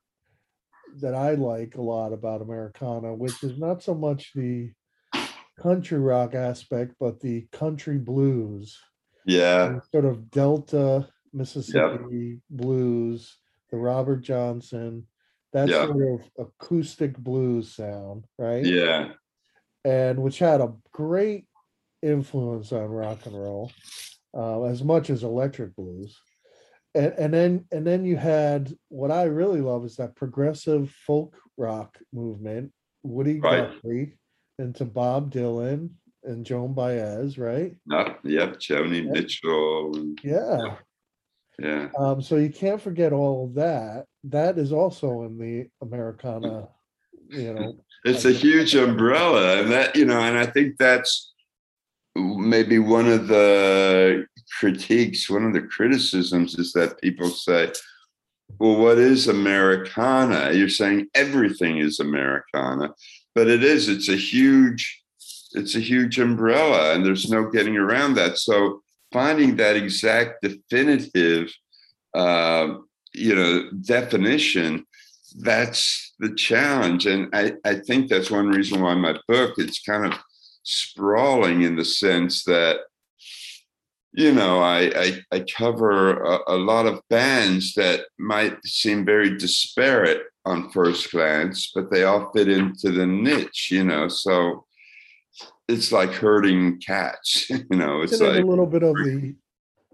that 1.02 1.14
i 1.16 1.32
like 1.32 1.75
a 1.75 1.82
lot 1.82 2.14
about 2.14 2.42
americana 2.42 3.14
which 3.14 3.44
is 3.44 3.58
not 3.58 3.82
so 3.84 3.94
much 3.94 4.32
the 4.36 4.72
country 5.60 6.00
rock 6.00 6.34
aspect 6.36 6.94
but 7.00 7.20
the 7.20 7.48
country 7.52 7.98
blues 7.98 8.78
Yeah. 9.25 9.80
sort 9.92 10.06
of 10.06 10.30
delta 10.32 11.08
mississippi 11.34 12.42
blues 12.50 13.38
the 13.72 13.78
robert 13.78 14.22
johnson 14.22 15.08
that 15.54 15.70
Yeah. 15.70 15.86
sort 15.86 16.02
of 16.22 16.30
acoustic 16.48 17.18
blues 17.18 17.74
sound 17.74 18.25
right 18.38 18.66
Yeah. 18.66 19.14
and 19.86 20.22
which 20.22 20.40
had 20.40 20.62
a 20.62 20.74
great 20.92 21.48
influence 22.02 22.72
on 22.72 22.88
rock 22.90 23.25
and 23.25 23.36
roll, 23.36 23.72
uh, 24.36 24.64
as 24.66 24.84
much 24.84 25.10
as 25.10 25.24
electric 25.24 25.75
blues. 25.75 26.20
And 26.96 27.14
and 27.18 27.34
then 27.34 27.66
and 27.72 27.86
then 27.86 28.06
you 28.06 28.16
had 28.16 28.74
what 28.90 29.12
I 29.12 29.24
really 29.24 29.62
love 29.62 29.86
is 29.86 29.98
that 29.98 30.16
progressive 30.16 30.90
folk 31.06 31.38
rock 31.58 31.98
movement, 32.14 32.72
Woody 33.04 33.40
Right. 33.40 33.70
Guthrie, 33.72 34.18
into 34.60 34.86
Bob 34.86 35.32
Dylan 35.32 35.90
and 36.24 36.46
Joan 36.46 36.74
Baez, 36.74 37.38
right? 37.38 37.75
Not, 37.86 38.20
yep. 38.24 38.56
Joni. 38.60 39.06
Mitchell. 39.06 39.96
and- 39.96 40.20
Yeah. 40.24 40.78
Yeah. 41.60 41.90
Um, 41.98 42.22
so 42.22 42.36
you 42.38 42.50
can't 42.50 42.82
forget 42.82 43.14
all 43.14 43.46
of 43.46 43.54
that. 43.56 44.06
That 44.25 44.58
is 44.58 44.72
also 44.74 45.24
in 45.24 45.38
the 45.38 45.68
Americana, 45.82 46.70
you 47.30 47.54
know. 47.54 47.78
It's 48.06 48.24
a 48.25 48.32
huge 48.32 48.75
umbrella. 48.75 49.60
And 49.62 49.72
that, 49.72 49.96
you 49.96 50.06
know, 50.06 50.20
and 50.20 50.38
I 50.38 50.46
think 50.46 50.78
that's 50.78 51.34
maybe 52.16 52.78
one 52.78 53.08
of 53.08 53.28
the 53.28 54.28
critiques, 54.60 55.30
one 55.30 55.46
of 55.46 55.54
the 55.54 55.62
criticisms 55.62 56.56
is 56.56 56.74
that 56.74 57.02
people 57.02 57.30
say, 57.30 57.72
well, 58.60 58.78
what 58.78 58.98
is 58.98 59.28
Americana? 59.28 60.52
You're 60.54 60.70
saying 60.70 61.08
everything 61.14 61.78
is 61.78 62.00
Americana, 62.00 62.94
but 63.34 63.48
it 63.48 63.64
is, 63.64 63.90
it's 63.90 64.10
a 64.10 64.16
huge, 64.16 65.04
it's 65.54 65.75
a 65.75 65.80
huge 65.80 66.20
umbrella 66.20 66.94
and 66.94 67.06
there's 67.06 67.30
no 67.30 67.50
getting 67.50 67.78
around 67.78 68.16
that. 68.16 68.38
So 68.38 68.82
finding 69.12 69.56
that 69.56 69.75
exact 69.75 70.42
definitive, 70.42 71.52
uh, 72.14 72.75
you 73.14 73.36
know, 73.36 73.70
definition, 73.82 74.86
that's 75.40 76.14
the 76.20 76.34
challenge. 76.36 77.06
And 77.08 77.30
I, 77.34 77.54
I 77.66 77.75
think 77.75 78.10
that's 78.10 78.32
one 78.32 78.50
reason 78.50 78.82
why 78.82 78.94
my 78.96 79.18
book, 79.28 79.56
it's 79.58 79.82
kind 79.82 80.06
of 80.06 80.20
sprawling 80.64 81.64
in 81.64 81.75
the 81.75 81.86
sense 81.86 82.44
that 82.46 82.82
you 84.15 84.31
know 84.31 84.60
i 84.60 84.91
i, 84.95 85.22
I 85.31 85.39
cover 85.57 86.22
a, 86.24 86.39
a, 86.48 86.57
lot 86.57 86.86
of 86.86 87.01
bands 87.10 87.74
that 87.74 88.05
might 88.17 88.57
seem 88.65 89.05
very 89.05 89.38
disparate 89.38 90.24
on 90.45 90.69
first 90.72 91.12
glance 91.12 91.72
but 91.74 91.91
they 91.91 92.03
all 92.03 92.31
fit 92.34 92.48
into 92.48 92.91
the 92.91 93.05
niche 93.05 93.69
you 93.72 93.84
know 93.84 94.07
so 94.07 94.65
it's 95.67 95.91
like 95.91 96.12
herding 96.12 96.79
cats. 96.79 97.50
You 97.50 97.77
know, 97.77 98.01
it's 98.01 98.19
like 98.19 98.43
a 98.43 98.45
little 98.45 98.67
bit 98.67 98.84
of 98.84 98.95
the 98.95 99.36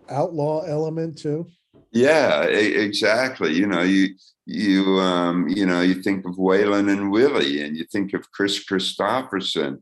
outlaw 0.09 0.63
element 0.63 1.17
too? 1.17 1.47
yeah, 1.91 2.43
exactly. 2.43 3.53
You 3.53 3.67
know, 3.67 3.81
you 3.81 4.15
you 4.45 4.99
um, 4.99 5.47
you 5.47 5.65
know, 5.65 5.81
you 5.81 6.01
think 6.01 6.25
of 6.25 6.35
Waylon 6.35 6.91
and 6.91 7.11
Willie, 7.11 7.61
and 7.61 7.77
you 7.77 7.85
think 7.85 8.13
of 8.13 8.29
Kris 8.31 8.65
Kristofferson, 8.65 9.81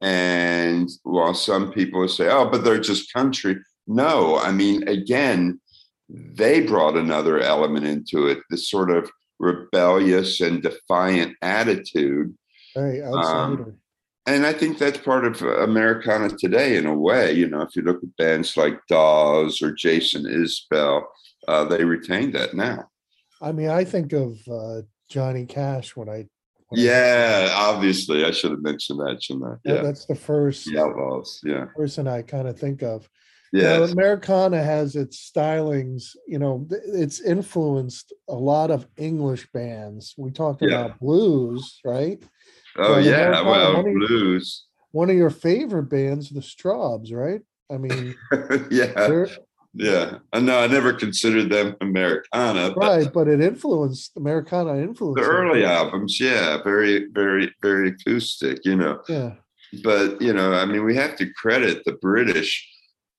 and 0.00 0.88
while 1.02 1.34
some 1.34 1.72
people 1.72 2.06
say, 2.08 2.28
"Oh, 2.28 2.48
but 2.48 2.64
they're 2.64 2.80
just 2.80 3.12
country," 3.12 3.56
no, 3.86 4.38
I 4.38 4.52
mean, 4.52 4.86
again, 4.88 5.60
they 6.08 6.60
brought 6.60 6.96
another 6.96 7.40
element 7.40 7.86
into 7.86 8.28
it, 8.28 8.38
this 8.50 8.68
sort 8.70 8.90
of 8.90 9.10
rebellious 9.38 10.40
and 10.40 10.62
defiant 10.62 11.36
attitude. 11.42 12.36
Hey, 12.74 13.02
Um, 13.02 13.78
and 14.26 14.44
I 14.44 14.52
think 14.52 14.78
that's 14.78 14.98
part 14.98 15.24
of 15.24 15.40
Americana 15.40 16.28
today, 16.28 16.76
in 16.76 16.86
a 16.86 16.94
way. 16.94 17.32
You 17.32 17.48
know, 17.48 17.62
if 17.62 17.74
you 17.74 17.82
look 17.82 18.02
at 18.02 18.16
bands 18.16 18.56
like 18.56 18.78
Dawes 18.86 19.62
or 19.62 19.72
Jason 19.72 20.24
Isbell, 20.24 21.04
uh, 21.48 21.64
they 21.64 21.84
retain 21.84 22.32
that 22.32 22.54
now. 22.54 22.90
I 23.40 23.52
mean, 23.52 23.70
I 23.70 23.84
think 23.84 24.12
of 24.12 24.36
uh, 24.46 24.82
Johnny 25.08 25.46
Cash 25.46 25.96
when 25.96 26.08
I. 26.08 26.26
Yeah, 26.72 27.50
obviously, 27.54 28.24
I 28.24 28.30
should 28.30 28.50
have 28.50 28.62
mentioned 28.62 29.00
that, 29.00 29.22
shouldn't 29.22 29.44
I? 29.46 29.54
that- 29.64 29.74
Yeah, 29.76 29.82
That's 29.82 30.04
the 30.06 30.14
first 30.14 30.66
the 30.66 30.78
Outlaws. 30.78 31.40
Yeah, 31.44 31.66
person 31.76 32.06
I 32.08 32.22
kind 32.22 32.46
of 32.48 32.58
think 32.58 32.82
of. 32.82 33.08
You 33.50 33.62
know, 33.62 33.84
Americana 33.84 34.62
has 34.62 34.94
its 34.94 35.30
stylings, 35.34 36.14
you 36.26 36.38
know, 36.38 36.66
it's 36.70 37.18
influenced 37.22 38.12
a 38.28 38.34
lot 38.34 38.70
of 38.70 38.86
English 38.98 39.48
bands. 39.54 40.14
We 40.18 40.30
talked 40.30 40.60
Yeah. 40.60 40.68
about 40.84 41.00
blues, 41.00 41.80
right? 41.82 42.22
oh 42.76 42.92
well, 42.92 43.00
yeah. 43.04 43.40
Well, 43.40 43.86
you- 43.88 44.06
blues. 44.06 44.66
One 44.92 45.08
of 45.10 45.16
your 45.16 45.30
favorite 45.30 45.84
bands, 45.88 46.28
the 46.30 46.40
Strawbs, 46.40 47.12
right? 47.12 47.40
I 47.70 47.76
mean, 47.78 48.14
yeah, 48.70 48.92
they're 48.94 49.28
yeah. 49.78 50.18
I 50.32 50.40
know. 50.40 50.58
I 50.58 50.66
never 50.66 50.92
considered 50.92 51.50
them 51.50 51.76
Americana, 51.80 52.72
but 52.74 52.78
right, 52.78 53.12
but 53.12 53.28
it 53.28 53.40
influenced 53.40 54.16
Americana 54.16 54.76
influenced 54.76 55.22
the 55.22 55.28
them. 55.28 55.36
early 55.36 55.64
albums, 55.64 56.20
yeah, 56.20 56.62
very, 56.62 57.06
very, 57.12 57.54
very 57.62 57.88
acoustic. 57.90 58.60
You 58.64 58.76
know, 58.76 59.00
Yeah, 59.08 59.32
but 59.82 60.20
you 60.20 60.32
know 60.32 60.52
i 60.52 60.64
mean 60.64 60.84
we 60.84 60.94
have 60.94 61.16
to 61.16 61.32
credit 61.34 61.84
the 61.84 61.92
british 61.92 62.68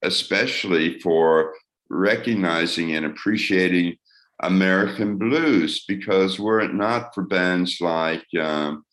especially 0.04 1.00
for 1.00 1.54
recognizing 1.90 2.96
and 2.96 3.06
appreciating 3.06 3.96
american 4.44 5.18
blues 5.18 5.84
because 5.88 6.40
were 6.40 6.60
it 6.60 6.74
not 6.74 7.14
for 7.14 7.24
bands 7.24 7.80
like 7.82 8.26
um, 8.42 8.84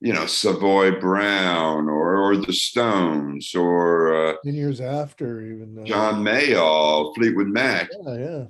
you 0.00 0.12
know 0.12 0.26
savoy 0.26 0.98
brown 1.00 1.88
or, 1.88 2.09
or 2.20 2.36
the 2.36 2.52
stones 2.52 3.54
or 3.54 3.84
uh, 4.30 4.34
ten 4.44 4.54
years 4.54 4.80
after 4.80 5.40
even. 5.42 5.78
uh, 5.80 5.84
john 5.84 6.22
mayall 6.24 7.14
fleetwood 7.14 7.48
mac 7.48 7.88
Yeah, 8.06 8.16
yeah, 8.16 8.44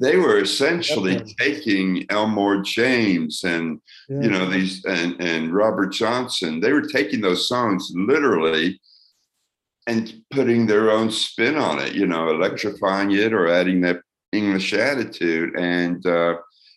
they 0.00 0.16
were 0.16 0.38
essentially 0.40 1.14
Definitely. 1.16 1.34
taking 1.38 2.06
elmore 2.10 2.60
james 2.62 3.44
and 3.44 3.80
yeah. 4.08 4.20
you 4.22 4.30
know 4.30 4.48
these 4.48 4.84
and 4.84 5.16
and 5.20 5.52
robert 5.52 5.90
johnson 5.92 6.60
they 6.60 6.72
were 6.72 6.82
taking 6.98 7.20
those 7.22 7.48
songs 7.48 7.90
literally 7.94 8.80
and 9.86 10.22
putting 10.30 10.66
their 10.66 10.90
own 10.90 11.10
spin 11.10 11.56
on 11.56 11.78
it 11.78 11.94
you 11.94 12.06
know 12.06 12.28
electrifying 12.30 13.10
it 13.12 13.32
or 13.32 13.48
adding 13.48 13.80
that 13.80 14.00
english 14.32 14.74
attitude 14.74 15.50
and 15.58 16.06
uh 16.06 16.34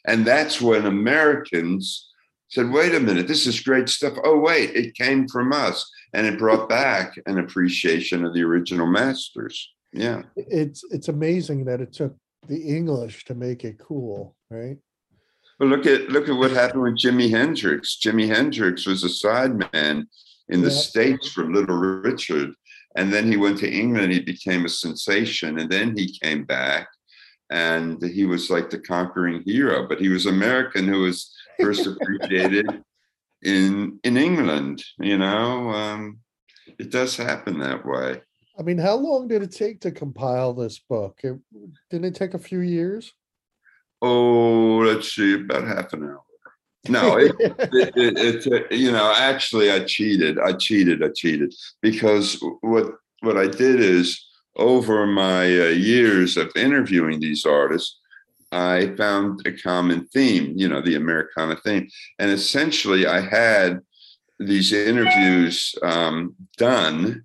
and 0.07 0.25
that's 0.25 0.61
when 0.61 0.85
americans 0.85 2.09
said 2.49 2.69
wait 2.71 2.95
a 2.95 2.99
minute 2.99 3.27
this 3.27 3.45
is 3.45 3.59
great 3.59 3.89
stuff 3.89 4.13
oh 4.23 4.37
wait 4.39 4.69
it 4.75 4.95
came 4.95 5.27
from 5.27 5.51
us 5.51 5.89
and 6.13 6.27
it 6.27 6.37
brought 6.37 6.67
back 6.67 7.13
an 7.25 7.39
appreciation 7.39 8.25
of 8.25 8.33
the 8.33 8.41
original 8.41 8.87
masters 8.87 9.71
yeah 9.93 10.21
it's 10.35 10.83
it's 10.91 11.07
amazing 11.07 11.65
that 11.65 11.81
it 11.81 11.93
took 11.93 12.15
the 12.47 12.75
English 12.75 13.25
to 13.25 13.35
make 13.35 13.63
it 13.63 13.77
cool, 13.77 14.35
right? 14.49 14.77
But 15.59 15.67
look 15.67 15.85
at 15.85 16.09
look 16.09 16.27
at 16.27 16.35
what 16.35 16.51
happened 16.51 16.83
with 16.83 16.97
Jimi 16.97 17.29
Hendrix. 17.29 17.99
Jimi 18.03 18.27
Hendrix 18.27 18.85
was 18.85 19.03
a 19.03 19.07
sideman 19.07 20.05
in 20.49 20.61
the 20.61 20.69
Yeah. 20.69 20.75
States 20.75 21.31
for 21.31 21.45
Little 21.45 21.77
Richard. 21.77 22.51
And 22.97 23.13
then 23.13 23.31
he 23.31 23.37
went 23.37 23.57
to 23.59 23.71
England, 23.71 24.11
he 24.11 24.19
became 24.19 24.65
a 24.65 24.69
sensation, 24.69 25.59
and 25.59 25.69
then 25.69 25.95
he 25.95 26.17
came 26.19 26.43
back 26.43 26.89
and 27.49 28.03
he 28.03 28.25
was 28.25 28.49
like 28.49 28.69
the 28.69 28.79
conquering 28.79 29.43
hero. 29.43 29.87
But 29.87 30.01
he 30.01 30.09
was 30.09 30.25
American 30.25 30.87
who 30.87 31.01
was 31.01 31.31
first 31.61 31.87
appreciated 31.91 32.83
in 33.43 33.99
in 34.03 34.17
England, 34.17 34.83
you 34.99 35.17
know. 35.17 35.69
Um, 35.69 36.19
it 36.79 36.91
does 36.91 37.17
happen 37.17 37.59
that 37.59 37.85
way. 37.85 38.21
I 38.57 38.63
mean, 38.63 38.77
how 38.77 38.95
long 38.95 39.27
did 39.27 39.41
it 39.41 39.51
take 39.51 39.81
to 39.81 39.91
compile 39.91 40.53
this 40.53 40.79
book? 40.79 41.19
It, 41.23 41.39
didn't 41.89 42.05
it 42.05 42.15
take 42.15 42.33
a 42.33 42.39
few 42.39 42.59
years? 42.59 43.13
Oh, 44.01 44.83
let's 44.85 45.13
see, 45.13 45.35
about 45.35 45.67
half 45.67 45.93
an 45.93 46.03
hour. 46.03 46.23
No, 46.89 47.17
it, 47.17 47.35
it, 47.39 47.93
it, 47.95 48.47
it, 48.47 48.71
you 48.71 48.91
know 48.91 49.13
actually 49.15 49.71
i 49.71 49.83
cheated 49.83 50.39
i 50.39 50.51
cheated 50.53 51.03
i 51.03 51.09
cheated 51.09 51.53
because 51.81 52.43
what 52.61 52.95
what 53.19 53.37
i 53.37 53.45
did 53.45 53.79
is 53.79 54.25
over 54.55 55.05
my 55.05 55.43
uh, 55.43 55.67
years 55.67 56.37
of 56.37 56.51
interviewing 56.55 57.19
these 57.19 57.45
artists 57.45 57.99
i 58.51 58.93
found 58.97 59.41
a 59.45 59.51
common 59.51 60.05
theme 60.07 60.53
you 60.55 60.67
know 60.67 60.81
the 60.81 60.95
americana 60.95 61.55
theme 61.63 61.87
and 62.19 62.31
essentially 62.31 63.05
i 63.05 63.19
had 63.19 63.79
these 64.39 64.73
interviews 64.73 65.75
um, 65.83 66.35
done 66.57 67.23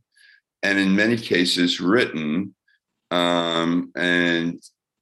and 0.62 0.78
in 0.78 0.94
many 0.94 1.16
cases 1.16 1.80
written 1.80 2.54
um, 3.10 3.90
and 3.96 4.60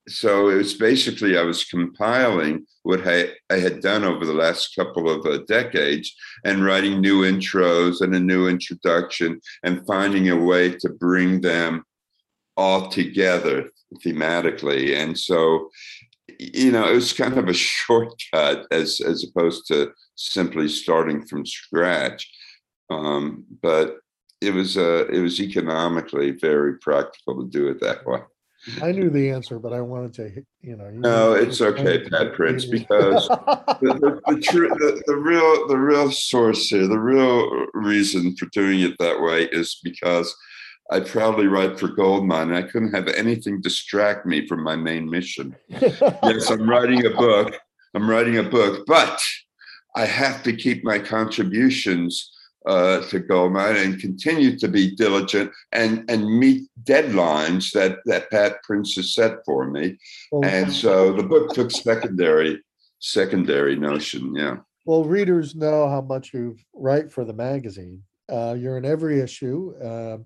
so 0.08 0.48
it 0.50 0.56
was 0.56 0.74
basically 0.74 1.38
I 1.38 1.42
was 1.42 1.64
compiling 1.64 2.66
what 2.82 3.06
I, 3.06 3.30
I 3.50 3.56
had 3.56 3.80
done 3.80 4.04
over 4.04 4.26
the 4.26 4.34
last 4.34 4.74
couple 4.76 5.08
of 5.08 5.24
uh, 5.24 5.38
decades 5.48 6.14
and 6.44 6.64
writing 6.64 7.00
new 7.00 7.22
intros 7.22 8.02
and 8.02 8.14
a 8.14 8.20
new 8.20 8.46
introduction 8.48 9.40
and 9.62 9.87
finding 9.87 10.28
a 10.28 10.37
way 10.37 10.76
to 10.76 10.90
bring 10.90 11.40
them 11.40 11.84
all 12.56 12.88
together 12.88 13.70
thematically. 14.04 14.94
And 14.96 15.18
so, 15.18 15.70
you 16.38 16.73
know, 16.73 16.88
it 16.88 16.94
was 16.94 17.12
kind 17.12 17.37
of 17.37 17.49
a 17.49 17.53
shortcut 17.55 18.66
as 18.70 19.01
as 19.01 19.25
opposed 19.25 19.66
to 19.68 19.92
simply 20.14 20.68
starting 20.68 21.27
from 21.27 21.47
scratch. 21.47 22.31
Um, 22.90 23.44
but 23.62 23.99
it 24.40 24.53
was 24.53 24.77
uh, 24.77 25.07
it 25.11 25.20
was 25.20 25.40
economically 25.40 26.33
very 26.33 26.79
practical 26.79 27.42
to 27.42 27.49
do 27.49 27.68
it 27.68 27.81
that 27.81 28.07
way. 28.07 28.20
I 28.83 28.92
knew 28.92 29.11
the 29.11 29.31
answer, 29.31 29.59
but 29.59 29.75
I 29.75 29.83
wanted 29.83 30.14
to, 30.14 30.42
you 30.62 30.77
know. 30.77 30.88
you 30.88 31.01
No, 31.01 31.35
it's 31.35 31.61
okay, 31.61 32.09
Pat 32.09 32.33
Prince, 32.33 32.64
because 32.64 33.29
the, 33.29 33.77
the, 34.01 34.20
the, 34.27 34.35
the, 34.35 35.03
the 35.07 35.16
real 35.16 35.68
the 35.68 35.77
real 35.77 36.11
source 36.11 36.68
here, 36.68 36.87
the 36.87 36.99
real 36.99 37.66
reason 37.75 38.35
for 38.37 38.47
doing 38.47 38.81
it 38.81 38.97
that 38.99 39.20
way 39.20 39.44
is 39.53 39.81
because 39.83 40.35
I 40.90 41.01
proudly 41.01 41.47
write 41.47 41.79
for 41.81 41.88
Goldmine, 41.88 42.49
and 42.51 42.57
I 42.57 42.62
couldn't 42.62 42.92
have 42.94 43.09
anything 43.09 43.61
distract 43.61 44.27
me 44.27 44.47
from 44.47 44.62
my 44.62 44.77
main 44.77 45.09
mission. 45.09 45.57
yes, 45.68 46.51
I'm 46.51 46.68
writing 46.68 47.07
a 47.07 47.11
book. 47.11 47.55
I'm 47.94 48.09
writing 48.09 48.38
a 48.38 48.42
book, 48.42 48.85
but 48.87 49.20
I 49.97 50.05
have 50.05 50.42
to 50.42 50.53
keep 50.55 50.85
my 50.85 50.99
contributions 50.99 52.31
uh, 52.66 53.01
to 53.09 53.20
Goldmine 53.20 53.77
and 53.77 54.01
continue 54.01 54.59
to 54.59 54.68
be 54.68 54.94
diligent 54.97 55.51
and 55.73 56.05
and 56.11 56.38
meet 56.38 56.62
deadlines 56.85 57.73
that 57.73 57.99
that 58.07 58.31
Pat 58.31 58.62
Prince 58.62 58.94
has 58.97 59.14
set 59.14 59.44
for 59.44 59.66
me. 59.70 59.99
Well, 60.33 60.44
And 60.49 60.73
so 60.73 61.12
the 61.12 61.23
book 61.23 61.53
took 61.55 61.70
secondary 61.70 62.62
secondary 63.01 63.77
notion. 63.77 64.35
Yeah. 64.35 64.57
well, 64.87 65.05
readers 65.05 65.55
know 65.55 65.88
how 65.88 66.01
much 66.01 66.33
you 66.33 66.57
write 66.75 67.12
for 67.12 67.25
the 67.25 67.35
magazine. 67.35 68.03
Uh, 68.31 68.55
you're 68.59 68.79
in 68.79 68.85
every 68.87 69.20
issue. 69.20 69.75
um, 69.83 70.25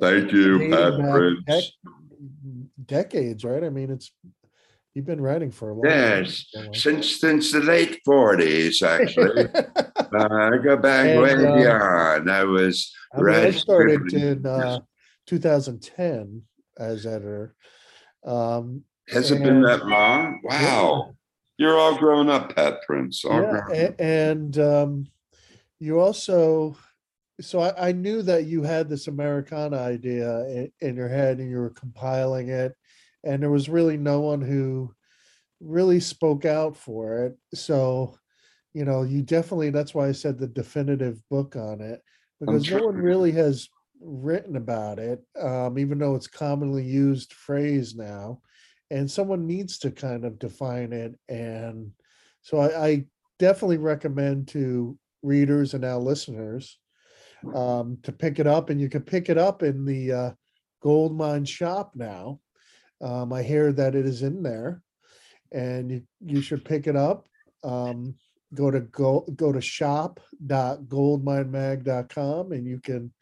Thank 0.00 0.32
you, 0.32 0.68
Pat 0.70 0.94
Prince. 0.94 1.44
dec- 1.48 2.66
decades, 2.86 3.44
right? 3.44 3.64
I 3.64 3.70
mean, 3.70 3.90
it's 3.90 4.12
you've 4.94 5.06
been 5.06 5.20
writing 5.20 5.50
for 5.50 5.70
a 5.70 5.74
long 5.74 5.84
Yes, 5.84 6.50
time. 6.54 6.74
since 6.74 7.20
since 7.20 7.52
the 7.52 7.60
late 7.60 8.00
forties, 8.04 8.82
actually. 8.82 9.46
uh, 9.54 10.28
I 10.30 10.58
go 10.62 10.76
back 10.76 11.06
And, 11.08 11.20
way 11.20 11.32
um, 11.34 11.58
beyond. 11.58 12.30
I 12.30 12.44
was 12.44 12.92
I 13.14 13.22
mean, 13.22 13.34
I 13.34 13.50
started 13.50 14.12
in 14.12 14.44
uh, 14.46 14.80
2010 15.26 16.42
as 16.78 17.06
editor. 17.06 17.54
Um, 18.24 18.82
Has 19.08 19.30
it 19.30 19.42
been 19.42 19.62
that 19.62 19.86
long? 19.86 20.40
Wow. 20.44 21.14
You're 21.58 21.78
all 21.78 21.96
grown 21.96 22.28
up, 22.28 22.54
Pat 22.54 22.82
Prince. 22.86 23.24
All 23.24 23.40
yeah, 23.40 23.60
grown 23.64 23.86
up. 23.86 23.94
and 24.00 24.58
um, 24.58 25.06
you 25.78 26.00
also, 26.00 26.76
so 27.40 27.60
I, 27.60 27.88
I 27.88 27.92
knew 27.92 28.22
that 28.22 28.46
you 28.46 28.62
had 28.62 28.88
this 28.88 29.08
Americana 29.08 29.76
idea 29.78 30.40
in, 30.46 30.72
in 30.80 30.96
your 30.96 31.08
head, 31.08 31.38
and 31.38 31.50
you 31.50 31.58
were 31.58 31.70
compiling 31.70 32.48
it, 32.48 32.74
and 33.24 33.42
there 33.42 33.50
was 33.50 33.68
really 33.68 33.96
no 33.96 34.20
one 34.20 34.40
who 34.40 34.94
really 35.60 36.00
spoke 36.00 36.44
out 36.44 36.76
for 36.76 37.24
it. 37.24 37.36
So, 37.54 38.18
you 38.72 38.84
know, 38.84 39.02
you 39.02 39.22
definitely. 39.22 39.70
That's 39.70 39.94
why 39.94 40.08
I 40.08 40.12
said 40.12 40.38
the 40.38 40.46
definitive 40.46 41.20
book 41.30 41.56
on 41.56 41.80
it. 41.80 42.02
because 42.40 42.70
no 42.70 42.84
one 42.84 42.96
really 42.96 43.32
has 43.32 43.68
written 44.00 44.56
about 44.56 44.98
it, 44.98 45.22
um, 45.40 45.78
even 45.78 45.98
though 45.98 46.14
it's 46.14 46.26
commonly 46.26 46.84
used 46.84 47.32
phrase 47.32 47.94
now. 47.94 48.40
And 48.90 49.10
someone 49.10 49.46
needs 49.46 49.78
to 49.80 49.90
kind 49.90 50.24
of 50.24 50.38
define 50.38 50.92
it. 50.92 51.18
And 51.28 51.90
so 52.42 52.58
I, 52.58 52.86
I 52.86 53.04
definitely 53.38 53.78
recommend 53.78 54.48
to 54.48 54.96
readers 55.22 55.74
and 55.74 55.82
now 55.82 55.98
listeners 55.98 56.78
um, 57.54 57.98
to 58.02 58.12
pick 58.12 58.38
it 58.38 58.46
up. 58.46 58.70
And 58.70 58.80
you 58.80 58.88
can 58.88 59.02
pick 59.02 59.28
it 59.28 59.38
up 59.38 59.62
in 59.62 59.84
the 59.84 60.12
uh, 60.12 60.30
Goldmine 60.82 61.44
shop 61.44 61.92
now. 61.94 62.40
Um, 63.00 63.32
I 63.32 63.42
hear 63.42 63.72
that 63.72 63.94
it 63.94 64.06
is 64.06 64.22
in 64.22 64.42
there, 64.42 64.82
and 65.52 65.90
you, 65.90 66.02
you 66.20 66.40
should 66.40 66.64
pick 66.64 66.86
it 66.86 66.96
up. 66.96 67.28
Um, 67.62 68.14
go 68.54 68.70
to 68.70 68.80
go 68.80 69.26
go 69.34 69.52
to 69.52 69.60
shop.goldminemag.com 69.60 72.52
and 72.52 72.66
you 72.66 72.80
can 72.80 73.12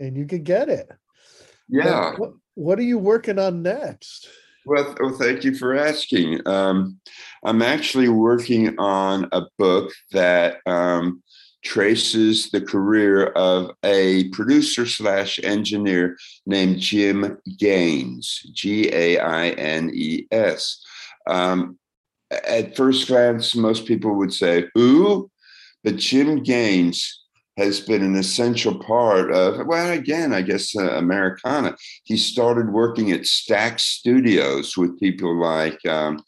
and 0.00 0.16
you 0.16 0.26
can 0.26 0.42
get 0.42 0.68
it. 0.68 0.90
Yeah. 1.68 2.16
What, 2.16 2.32
what 2.54 2.78
are 2.78 2.82
you 2.82 2.98
working 2.98 3.38
on 3.38 3.62
next? 3.62 4.28
Well, 4.66 4.94
well, 5.00 5.16
thank 5.16 5.44
you 5.44 5.54
for 5.54 5.76
asking. 5.76 6.46
Um, 6.46 6.98
I'm 7.44 7.62
actually 7.62 8.08
working 8.08 8.78
on 8.78 9.28
a 9.32 9.42
book 9.58 9.92
that 10.12 10.56
um, 10.66 11.22
traces 11.62 12.50
the 12.50 12.60
career 12.60 13.26
of 13.26 13.70
a 13.84 14.28
producer 14.30 14.86
slash 14.86 15.38
engineer 15.42 16.16
named 16.46 16.78
Jim 16.78 17.38
Gaines, 17.58 18.40
G 18.52 18.88
A 18.92 19.18
I 19.18 19.48
N 19.50 19.90
E 19.92 20.26
S. 20.30 20.82
Um, 21.26 21.78
at 22.30 22.76
first 22.76 23.08
glance, 23.08 23.54
most 23.54 23.86
people 23.86 24.14
would 24.14 24.32
say, 24.32 24.66
Who? 24.74 25.30
But 25.82 25.96
Jim 25.96 26.42
Gaines 26.42 27.20
has 27.56 27.80
been 27.80 28.02
an 28.02 28.16
essential 28.16 28.78
part 28.78 29.32
of, 29.32 29.66
well, 29.66 29.90
again, 29.92 30.32
I 30.32 30.42
guess 30.42 30.74
uh, 30.74 30.92
Americana. 30.92 31.76
He 32.04 32.16
started 32.16 32.70
working 32.70 33.12
at 33.12 33.22
Stax 33.22 33.80
Studios 33.80 34.76
with 34.76 34.98
people 34.98 35.38
like 35.38 35.84
um, 35.86 36.22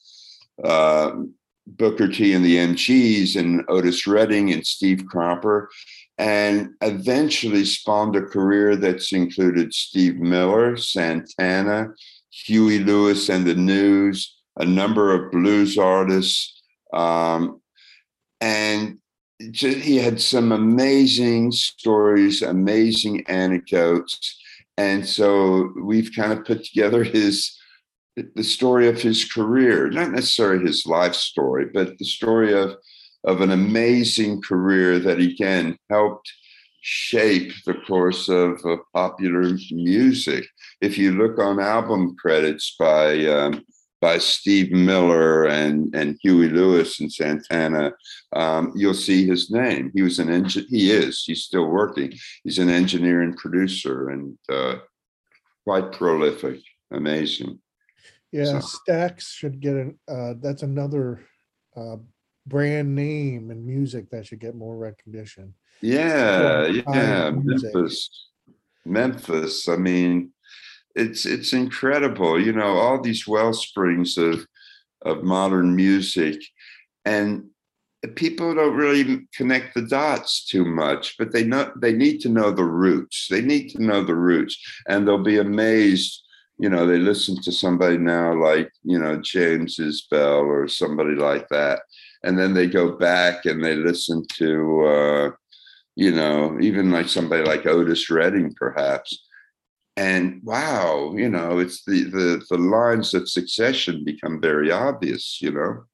uh, 0.62 1.12
Booker 1.76 2.08
T 2.08 2.32
and 2.32 2.44
the 2.44 2.56
MGs 2.56 3.36
and 3.36 3.62
Otis 3.68 4.06
Redding 4.06 4.52
and 4.52 4.66
Steve 4.66 5.04
Cropper, 5.06 5.70
and 6.18 6.70
eventually 6.80 7.64
spawned 7.64 8.16
a 8.16 8.22
career 8.22 8.76
that's 8.76 9.12
included 9.12 9.74
Steve 9.74 10.16
Miller, 10.16 10.76
Santana, 10.76 11.88
Huey 12.30 12.78
Lewis 12.78 13.28
and 13.28 13.46
the 13.46 13.54
News, 13.54 14.36
a 14.56 14.64
number 14.64 15.14
of 15.14 15.30
blues 15.30 15.78
artists. 15.78 16.62
Um, 16.92 17.60
and 18.40 18.98
ju- 19.50 19.74
he 19.74 19.96
had 19.96 20.20
some 20.20 20.52
amazing 20.52 21.52
stories, 21.52 22.42
amazing 22.42 23.24
anecdotes. 23.28 24.38
And 24.76 25.06
so 25.06 25.72
we've 25.82 26.10
kind 26.14 26.32
of 26.32 26.44
put 26.44 26.64
together 26.64 27.04
his 27.04 27.58
the 28.16 28.44
story 28.44 28.88
of 28.88 29.00
his 29.00 29.24
career, 29.24 29.90
not 29.90 30.10
necessarily 30.10 30.66
his 30.66 30.86
life 30.86 31.14
story, 31.14 31.66
but 31.72 31.98
the 31.98 32.04
story 32.04 32.52
of 32.52 32.76
of 33.24 33.40
an 33.40 33.52
amazing 33.52 34.42
career 34.42 34.98
that 34.98 35.18
again 35.20 35.76
helped 35.88 36.30
shape 36.80 37.52
the 37.64 37.74
course 37.86 38.28
of 38.28 38.60
uh, 38.66 38.76
popular 38.92 39.56
music. 39.70 40.44
If 40.80 40.98
you 40.98 41.12
look 41.12 41.38
on 41.38 41.60
album 41.60 42.16
credits 42.16 42.74
by 42.78 43.24
um, 43.26 43.64
by 44.00 44.18
Steve 44.18 44.72
Miller 44.72 45.46
and 45.46 45.94
and 45.94 46.18
Huey 46.22 46.48
Lewis 46.48 47.00
and 47.00 47.10
Santana, 47.10 47.92
um, 48.34 48.72
you'll 48.74 48.94
see 48.94 49.26
his 49.26 49.50
name. 49.50 49.92
He 49.94 50.02
was 50.02 50.18
an 50.18 50.28
engine. 50.28 50.66
He 50.68 50.90
is. 50.90 51.22
He's 51.24 51.44
still 51.44 51.68
working. 51.68 52.12
He's 52.44 52.58
an 52.58 52.68
engineer 52.68 53.22
and 53.22 53.36
producer 53.36 54.10
and 54.10 54.36
uh, 54.50 54.76
quite 55.64 55.92
prolific. 55.92 56.60
Amazing. 56.90 57.61
Yeah, 58.32 58.60
So- 58.60 58.78
Stax 58.88 59.20
should 59.20 59.60
get 59.60 59.74
an. 59.74 59.98
Uh, 60.08 60.34
that's 60.40 60.62
another 60.62 61.20
uh, 61.76 61.96
brand 62.46 62.94
name 62.94 63.50
in 63.50 63.64
music 63.66 64.10
that 64.10 64.26
should 64.26 64.40
get 64.40 64.54
more 64.56 64.76
recognition. 64.76 65.54
Yeah, 65.80 66.66
Yeah, 66.66 66.82
yeah, 66.88 67.30
music. 67.30 67.74
Memphis. 67.74 68.28
Memphis. 68.84 69.68
I 69.68 69.76
mean, 69.76 70.32
it's 70.96 71.26
it's 71.26 71.52
incredible. 71.52 72.40
You 72.40 72.52
know, 72.52 72.76
all 72.78 73.00
these 73.00 73.26
well 73.26 73.52
springs 73.52 74.16
of 74.18 74.46
of 75.02 75.22
modern 75.24 75.74
music, 75.76 76.40
and 77.04 77.48
people 78.14 78.54
don't 78.54 78.76
really 78.76 79.26
connect 79.34 79.74
the 79.74 79.82
dots 79.82 80.46
too 80.46 80.64
much. 80.64 81.16
But 81.18 81.32
they 81.32 81.44
know 81.44 81.72
they 81.80 81.92
need 81.92 82.18
to 82.20 82.28
know 82.28 82.50
the 82.50 82.64
roots. 82.64 83.26
They 83.30 83.42
need 83.42 83.68
to 83.70 83.82
know 83.82 84.04
the 84.04 84.16
roots, 84.16 84.56
and 84.88 85.06
they'll 85.06 85.22
be 85.22 85.38
amazed. 85.38 86.22
You 86.58 86.68
know, 86.68 86.86
they 86.86 86.98
listen 86.98 87.40
to 87.42 87.52
somebody 87.52 87.98
now 87.98 88.34
like 88.34 88.70
you 88.82 88.98
know 88.98 89.20
James 89.20 89.78
Isbell 89.78 90.44
or 90.44 90.68
somebody 90.68 91.14
like 91.14 91.48
that, 91.48 91.80
and 92.22 92.38
then 92.38 92.54
they 92.54 92.66
go 92.66 92.92
back 92.92 93.46
and 93.46 93.64
they 93.64 93.76
listen 93.76 94.24
to. 94.38 94.84
Uh, 94.86 95.30
you 95.94 96.10
know, 96.10 96.58
even 96.60 96.90
like 96.90 97.08
somebody 97.08 97.44
like 97.44 97.66
Otis 97.66 98.08
Redding, 98.10 98.54
perhaps. 98.54 99.26
And 99.96 100.40
wow, 100.42 101.12
you 101.14 101.28
know, 101.28 101.58
it's 101.58 101.84
the 101.84 102.04
the 102.04 102.42
the 102.48 102.56
lines 102.56 103.12
of 103.12 103.28
succession 103.28 104.04
become 104.04 104.40
very 104.40 104.70
obvious, 104.70 105.38
you 105.42 105.50
know. 105.52 105.84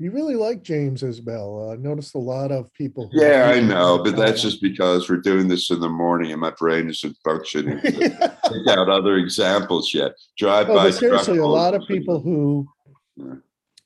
You 0.00 0.12
really 0.12 0.36
like 0.36 0.62
James 0.62 1.02
Isbell. 1.02 1.68
Uh, 1.68 1.72
I 1.72 1.76
noticed 1.76 2.14
a 2.14 2.18
lot 2.18 2.52
of 2.52 2.72
people. 2.72 3.08
who 3.12 3.20
Yeah, 3.20 3.50
I 3.52 3.60
know, 3.60 4.00
but 4.02 4.14
that's 4.16 4.40
uh, 4.44 4.48
just 4.48 4.62
because 4.62 5.10
we're 5.10 5.16
doing 5.16 5.48
this 5.48 5.70
in 5.70 5.80
the 5.80 5.88
morning 5.88 6.30
and 6.30 6.40
my 6.40 6.52
brain 6.52 6.88
isn't 6.88 7.16
functioning 7.24 7.80
to 7.80 7.90
pick 8.48 8.66
out 8.68 8.88
other 8.88 9.16
examples 9.16 9.92
yet. 9.92 10.12
Drive 10.36 10.68
No, 10.68 10.74
by. 10.76 10.90
seriously, 10.92 11.38
a 11.38 11.46
lot 11.46 11.74
of 11.74 11.82
people 11.88 12.20
who 12.20 12.68
Yeah. 13.16 13.34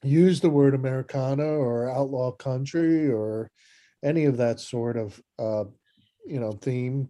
use 0.03 0.41
the 0.43 0.51
word 0.51 0.75
Americana 0.75 1.47
or 1.47 1.89
outlaw 1.91 2.31
country 2.33 3.11
or 3.11 3.51
any 4.05 4.27
of 4.27 4.37
that 4.37 4.61
sort 4.61 4.99
of 4.99 5.19
uh, 5.39 5.65
you 6.27 6.41
know 6.41 6.53
theme 6.53 7.09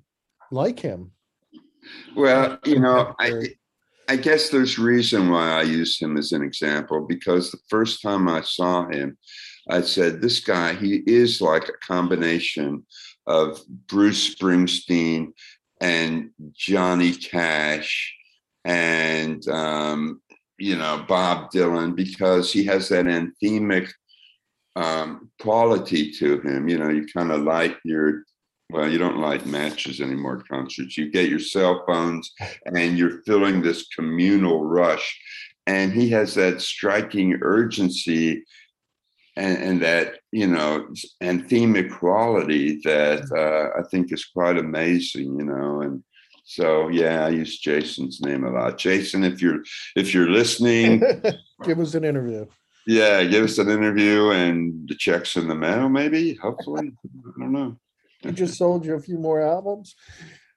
like 0.52 0.78
him. 0.78 1.10
Well, 2.14 2.58
you 2.64 2.78
know, 2.78 3.16
I 3.18 3.48
I 4.08 4.16
guess 4.16 4.50
there's 4.50 4.78
reason 4.78 5.30
why 5.30 5.50
I 5.50 5.62
use 5.62 6.00
him 6.00 6.16
as 6.16 6.32
an 6.32 6.42
example 6.42 7.06
because 7.06 7.50
the 7.50 7.60
first 7.68 8.02
time 8.02 8.28
I 8.28 8.40
saw 8.42 8.88
him, 8.88 9.16
I 9.68 9.82
said, 9.82 10.20
this 10.20 10.40
guy, 10.40 10.74
he 10.74 11.02
is 11.06 11.40
like 11.40 11.68
a 11.68 11.86
combination 11.86 12.84
of 13.26 13.60
Bruce 13.86 14.34
Springsteen 14.34 15.32
and 15.80 16.30
Johnny 16.52 17.12
Cash 17.12 18.14
and, 18.64 19.46
um, 19.48 20.20
you 20.58 20.76
know, 20.76 21.04
Bob 21.08 21.50
Dylan 21.52 21.94
because 21.94 22.52
he 22.52 22.64
has 22.64 22.88
that 22.88 23.06
anthemic 23.06 23.90
um, 24.76 25.30
quality 25.40 26.10
to 26.12 26.40
him. 26.40 26.68
You 26.68 26.78
know, 26.78 26.88
you 26.88 27.06
kind 27.06 27.30
of 27.30 27.42
light 27.42 27.76
your, 27.84 28.24
well, 28.70 28.88
you 28.90 28.98
don't 28.98 29.18
light 29.18 29.44
matches 29.46 30.00
anymore 30.00 30.42
concerts. 30.50 30.96
You 30.96 31.10
get 31.10 31.28
your 31.28 31.38
cell 31.38 31.84
phones 31.86 32.32
and 32.66 32.96
you're 32.96 33.22
feeling 33.22 33.60
this 33.60 33.86
communal 33.88 34.64
rush. 34.64 35.18
And 35.66 35.92
he 35.92 36.08
has 36.10 36.34
that 36.34 36.60
striking 36.60 37.38
urgency 37.42 38.44
and, 39.36 39.56
and 39.62 39.82
that, 39.82 40.14
you 40.32 40.46
know, 40.46 40.88
anthemic 41.22 41.90
quality 41.98 42.80
that 42.84 43.22
uh, 43.30 43.78
I 43.78 43.82
think 43.90 44.12
is 44.12 44.24
quite 44.24 44.58
amazing, 44.58 45.38
you 45.38 45.44
know. 45.44 45.82
And 45.82 46.02
so, 46.44 46.88
yeah, 46.88 47.26
I 47.26 47.28
use 47.30 47.58
Jason's 47.58 48.20
name 48.20 48.44
a 48.44 48.50
lot. 48.50 48.76
Jason, 48.78 49.22
if 49.24 49.40
you're 49.40 49.62
if 49.96 50.12
you're 50.12 50.30
listening, 50.30 51.02
Give 51.64 51.78
us 51.78 51.94
an 51.94 52.04
interview. 52.04 52.46
yeah, 52.86 53.22
give 53.24 53.44
us 53.44 53.58
an 53.58 53.70
interview 53.70 54.30
and 54.30 54.88
the 54.88 54.96
checks 54.96 55.36
in 55.36 55.46
the 55.46 55.54
mail, 55.54 55.88
maybe, 55.88 56.34
hopefully. 56.34 56.90
I 57.04 57.38
don't 57.38 57.52
know. 57.52 57.76
He 58.22 58.32
just 58.32 58.56
sold 58.56 58.84
you 58.84 58.94
a 58.94 59.00
few 59.00 59.18
more 59.18 59.40
albums. 59.42 59.94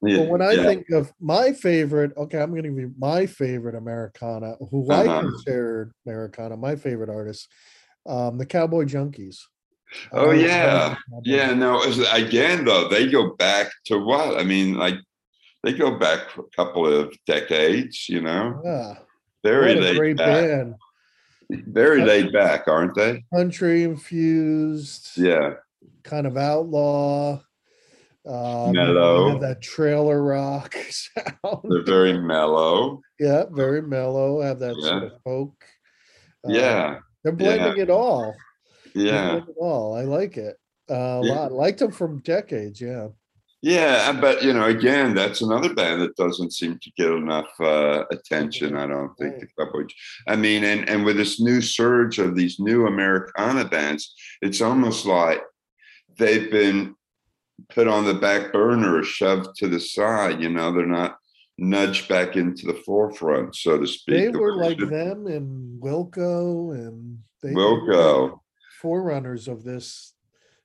Yeah, 0.01 0.17
But 0.17 0.27
when 0.27 0.41
I 0.43 0.51
yeah. 0.53 0.65
think 0.67 0.89
of 0.91 1.11
my 1.19 1.51
favorite, 1.51 2.11
okay, 2.15 2.39
I'm 2.39 2.51
going 2.51 2.63
to 2.63 2.69
be 2.69 2.93
my 2.97 3.25
favorite 3.25 3.73
Americana, 3.73 4.55
who 4.69 4.91
I 4.91 5.07
Uh-huh. 5.07 5.21
considered 5.21 5.93
Americana, 6.05 6.57
my 6.57 6.75
favorite 6.75 7.09
artist, 7.09 7.47
um, 8.05 8.37
the 8.37 8.45
Cowboy 8.45 8.83
Junkies. 8.85 9.39
Oh 10.11 10.29
the 10.31 10.41
yeah, 10.41 10.95
yeah. 11.23 11.53
No, 11.53 11.81
again 12.11 12.65
though, 12.65 12.87
they 12.87 13.09
go 13.09 13.35
back 13.35 13.71
to 13.85 13.97
what? 13.97 14.37
I 14.39 14.43
mean, 14.43 14.75
like 14.75 14.95
they 15.63 15.73
go 15.73 15.97
back 15.97 16.37
a 16.37 16.43
couple 16.55 16.85
of 16.85 17.15
decades. 17.25 18.07
You 18.07 18.21
know, 18.21 18.61
Yeah, 18.63 18.97
very 19.43 19.75
what 19.75 19.85
a 19.85 19.95
great 19.95 20.17
back. 20.17 20.27
band. 20.27 20.75
Very 21.49 22.01
laid 22.03 22.31
back, 22.31 22.67
aren't 22.67 22.93
they? 22.95 23.23
Country 23.33 23.83
infused, 23.83 25.17
Yeah, 25.17 25.55
kind 26.03 26.27
of 26.27 26.37
outlaw. 26.37 27.41
Um, 28.27 28.71
Mellow. 28.71 29.39
that 29.39 29.61
trailer 29.61 30.23
rock 30.23 30.75
sound. 30.89 31.59
they're 31.69 31.83
very 31.83 32.19
mellow. 32.19 33.01
yeah, 33.19 33.43
very 33.51 33.81
mellow. 33.81 34.41
Have 34.41 34.59
that 34.59 34.75
sort 34.77 35.03
of 35.03 35.11
folk. 35.23 35.53
uh, 36.47 36.51
Yeah, 36.51 36.99
they're 37.23 37.33
blending 37.33 37.77
it 37.81 37.89
all. 37.91 38.35
Yeah, 38.95 39.37
it 39.37 39.43
all. 39.57 39.95
I 39.95 40.03
like 40.03 40.37
it 40.37 40.55
uh, 40.89 40.93
a 41.21 41.25
Yeah. 41.25 41.33
lot. 41.33 41.51
Liked 41.51 41.79
them 41.79 41.91
from 41.91 42.19
decades. 42.21 42.81
Yeah. 42.81 43.09
Yeah, 43.61 44.11
but 44.11 44.43
you 44.43 44.53
know, 44.53 44.65
again, 44.65 45.15
that's 45.15 45.41
another 45.41 45.73
band 45.73 46.01
that 46.01 46.15
doesn't 46.15 46.53
seem 46.53 46.77
to 46.83 46.91
get 46.97 47.09
enough 47.11 47.49
uh, 47.59 48.03
attention. 48.11 48.75
I 48.77 48.85
don't 48.85 49.15
think 49.17 49.39
the 49.39 49.47
couple. 49.57 49.83
I 50.27 50.35
mean, 50.35 50.63
and 50.63 50.87
and 50.89 51.03
with 51.05 51.17
this 51.17 51.39
new 51.39 51.61
surge 51.61 52.19
of 52.19 52.35
these 52.35 52.59
new 52.59 52.85
Americana 52.85 53.65
bands, 53.65 54.13
it's 54.41 54.61
almost 54.61 55.05
like 55.07 55.41
they've 56.17 56.49
been 56.51 56.95
put 57.69 57.87
on 57.87 58.05
the 58.05 58.13
back 58.13 58.51
burner 58.51 58.97
or 58.97 59.03
shoved 59.03 59.55
to 59.57 59.67
the 59.67 59.79
side. 59.79 60.41
You 60.41 60.49
know, 60.49 60.71
they're 60.71 60.85
not 60.85 61.17
nudged 61.57 62.09
back 62.09 62.35
into 62.35 62.67
the 62.67 62.81
forefront, 62.85 63.55
so 63.55 63.77
to 63.79 63.87
speak. 63.87 64.31
They 64.33 64.37
were 64.37 64.55
like 64.55 64.77
them 64.77 65.27
and 65.27 65.81
Wilco, 65.81 66.73
and 66.73 67.19
they 67.41 67.49
Wilco, 67.51 68.39
forerunners 68.81 69.47
of 69.47 69.63
this 69.63 70.13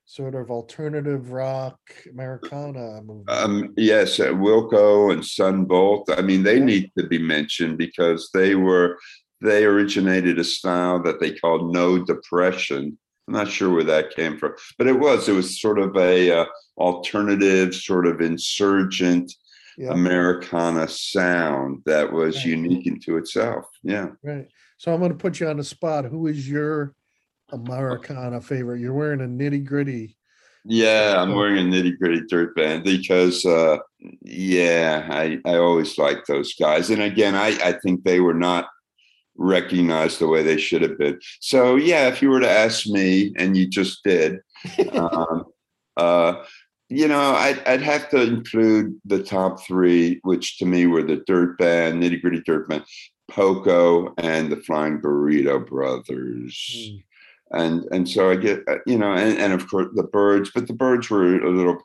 sort 0.05 0.35
of 0.35 0.51
alternative 0.51 1.31
rock 1.31 1.79
Americana 2.11 3.01
movement. 3.03 3.31
Um, 3.31 3.73
yes, 3.77 4.19
Wilco 4.19 5.13
and 5.13 5.25
Son 5.25 5.67
Volt. 5.67 6.11
I 6.11 6.21
mean, 6.23 6.43
they 6.43 6.59
Yeah. 6.59 6.65
need 6.65 6.93
to 6.99 7.07
be 7.07 7.19
mentioned 7.19 7.79
because 7.79 8.31
they 8.35 8.55
were 8.57 8.99
they 9.43 9.65
originated 9.65 10.39
a 10.39 10.45
style 10.45 11.03
that 11.03 11.19
they 11.19 11.31
called 11.33 11.73
no 11.73 12.05
depression. 12.05 12.99
I'm 13.31 13.37
not 13.37 13.49
sure 13.49 13.71
where 13.71 13.85
that 13.85 14.11
came 14.17 14.37
from, 14.39 14.55
but 14.77 14.89
it 14.89 14.99
was 14.99 15.29
it 15.29 15.33
was 15.35 15.61
sort 15.61 15.79
of 15.79 15.97
a 15.97 16.41
uh, 16.41 16.45
alternative, 16.79 17.73
sort 17.77 18.09
of 18.09 18.21
insurgent 18.21 19.33
Yeah. 19.79 19.93
Americana 19.93 20.89
sound 20.89 21.83
that 21.87 22.13
was 22.13 22.35
Right. 22.39 22.47
unique 22.47 22.87
into 22.89 23.17
itself. 23.19 23.67
Yeah. 23.85 24.09
Right. 24.25 24.49
So 24.79 24.93
I'm 24.93 24.99
going 24.99 25.13
to 25.13 25.17
put 25.17 25.39
you 25.39 25.47
on 25.49 25.59
the 25.59 25.65
spot. 25.65 26.07
Who 26.07 26.27
is 26.27 26.49
your 26.51 26.95
Americana 27.53 28.41
favorite? 28.41 28.81
You're 28.81 28.95
wearing 28.95 29.21
a 29.21 29.25
nitty 29.29 29.65
gritty. 29.65 30.17
Yeah, 30.65 31.15
I'm 31.23 31.35
wearing 31.37 31.59
a 31.59 31.71
nitty 31.71 31.99
gritty 31.99 32.23
dirt 32.29 32.55
band 32.57 32.83
because, 32.85 33.47
uh, 33.47 33.79
yeah, 34.23 35.07
I, 35.09 35.39
I 35.47 35.55
always 35.57 35.97
liked 35.99 36.27
those 36.27 36.53
guys. 36.55 36.91
And 36.91 37.01
again, 37.01 37.35
I, 37.37 37.57
I 37.65 37.73
think 37.83 38.03
they 38.03 38.19
were 38.21 38.35
not 38.35 38.67
recognized 39.41 40.21
the 40.21 40.29
way 40.29 40.43
they 40.43 40.59
should 40.59 40.83
have 40.83 40.99
been. 40.99 41.19
So, 41.41 41.75
yeah, 41.77 42.07
if 42.09 42.23
you 42.23 42.31
were 42.31 42.41
to 42.41 42.51
ask 42.51 42.87
me, 42.87 43.33
and 43.37 43.57
you 43.57 43.67
just 43.67 44.05
did, 44.05 44.39
um, 44.93 45.47
uh, 45.97 46.45
you 46.89 47.09
know, 47.09 47.33
I'd, 47.35 47.61
I'd 47.67 47.83
have 47.83 48.09
to 48.11 48.21
include 48.21 49.01
the 49.05 49.23
top 49.23 49.63
three, 49.65 50.21
which 50.23 50.59
to 50.59 50.67
me 50.67 50.87
were 50.87 51.03
the 51.03 51.23
Dirt 51.27 51.57
Band, 51.59 52.03
Nitty 52.03 52.21
Gritty 52.21 52.43
Dirt 52.43 52.69
Band, 52.69 52.85
Poco, 53.31 54.13
and 54.19 54.51
the 54.53 54.57
Flying 54.57 55.01
Burrito 55.01 55.67
Brothers 55.67 56.57
Mm. 56.77 57.05
and 57.53 57.85
and 57.91 58.09
so 58.09 58.31
I 58.31 58.37
get 58.37 58.63
uh, 58.69 58.79
you 58.87 58.97
know, 58.99 59.13
and, 59.13 59.37
and 59.39 59.53
of 59.53 59.69
course 59.69 59.89
the 59.95 60.05
Byrds, 60.05 60.51
but 60.55 60.67
the 60.67 60.73
Byrds 60.73 61.11
were 61.11 61.41
a 61.41 61.51
little 61.51 61.79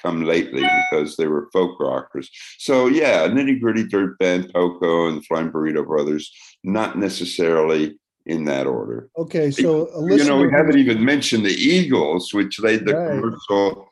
come 0.00 0.24
lately 0.24 0.62
because 0.90 1.16
they 1.16 1.26
were 1.26 1.48
folk 1.52 1.78
rockers. 1.80 2.30
So 2.58 2.86
yeah, 2.86 3.26
nitty 3.28 3.60
gritty 3.60 3.86
dirt 3.86 4.18
band, 4.18 4.52
Poco, 4.52 5.08
and 5.08 5.18
the 5.18 5.22
Flying 5.22 5.50
Burrito 5.50 5.86
Brothers, 5.86 6.30
not 6.64 6.98
necessarily 6.98 7.98
in 8.26 8.44
that 8.44 8.66
order. 8.66 9.08
Okay, 9.18 9.50
so 9.50 9.88
a 9.88 10.16
You 10.16 10.24
know, 10.24 10.38
we 10.38 10.50
haven't 10.50 10.78
even 10.78 11.04
mentioned 11.04 11.44
the 11.44 11.50
Eagles, 11.54 12.32
which 12.32 12.60
laid 12.60 12.86
the 12.86 12.94
Right. 12.94 13.10
commercial 13.20 13.88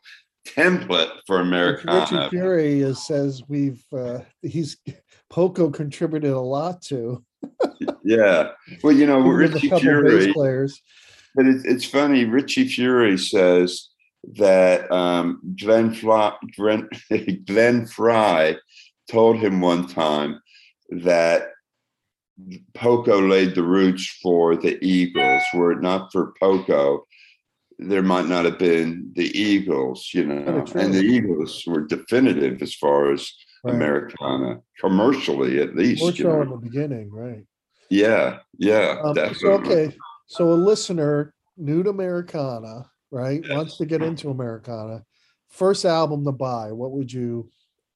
template 0.47 1.11
for 1.27 1.41
American. 1.41 1.93
Richie 1.93 2.15
Americana. 2.15 2.31
Fury 2.31 2.81
is, 2.81 3.05
says 3.07 3.43
we've 3.49 3.85
uh, 3.93 4.21
he's 4.43 4.77
Poco 5.29 5.71
contributed 5.71 6.33
a 6.33 6.41
lot 6.41 6.83
to. 6.83 7.25
Yeah. 8.05 8.51
Well, 8.83 8.93
you 8.95 9.07
know, 9.07 9.21
Richie 9.21 9.69
Furay. 9.69 10.33
players. 10.33 10.81
But 11.35 11.47
it, 11.47 11.63
it's 11.65 11.85
funny. 11.85 12.25
Richie 12.25 12.69
Furay 12.69 13.17
says 13.19 13.90
that 14.35 14.91
um, 14.91 15.41
Glenn, 15.61 15.95
Fly, 15.95 16.35
Glenn, 16.57 16.89
Glenn 17.47 17.87
Frey 17.87 18.57
told 19.11 19.37
him 19.39 19.61
one 19.61 19.87
time 19.87 20.41
that 20.91 21.49
Poco 22.75 23.21
laid 23.21 23.55
the 23.55 23.63
roots 23.63 24.07
for 24.23 24.57
the 24.57 24.83
Eagles. 24.85 25.43
Were 25.55 25.73
it 25.73 25.83
not 25.83 26.13
for 26.13 26.35
Poco, 26.41 27.07
there 27.79 28.03
might 28.03 28.27
not 28.27 28.45
have 28.45 28.59
been 28.59 29.11
the 29.15 29.37
Eagles, 29.39 30.11
you 30.13 30.27
know. 30.27 30.65
And 30.75 30.93
the 30.95 31.03
Eagles 31.03 31.65
were 31.67 31.87
definitive 31.87 32.63
as 32.63 32.75
far 32.75 33.13
as 33.13 33.31
Right. 33.63 33.75
Americana, 33.75 34.63
commercially 34.79 35.61
at 35.61 35.77
least. 35.77 36.01
More 36.03 36.13
you 36.13 36.25
know. 36.25 36.43
in 36.43 36.51
the 36.51 36.57
beginning, 36.57 37.11
right? 37.11 37.45
Yeah, 37.91 38.39
yeah, 38.59 39.01
Um, 39.03 39.15
so, 39.15 39.29
definitely. 39.29 39.71
okay, 39.71 39.97
so 40.27 40.53
a 40.53 40.55
listener 40.55 41.35
new 41.57 41.83
to 41.83 41.91
Americana, 41.91 42.90
right, 43.11 43.43
wants 43.49 43.77
to 43.79 43.87
get 43.87 44.03
into 44.03 44.31
Americana. 44.31 45.05
First 45.49 45.85
album 45.85 46.25
to 46.25 46.33
buy. 46.33 46.73
What 46.73 46.93
would 46.93 47.13
you 47.13 47.51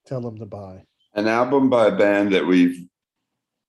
tell 0.07 0.20
them 0.20 0.38
to 0.38 0.46
buy? 0.46 0.85
an 1.16 1.29
album 1.29 1.70
by 1.70 1.87
a 1.87 1.96
band 1.96 2.33
that 2.33 2.44
we've 2.44 2.77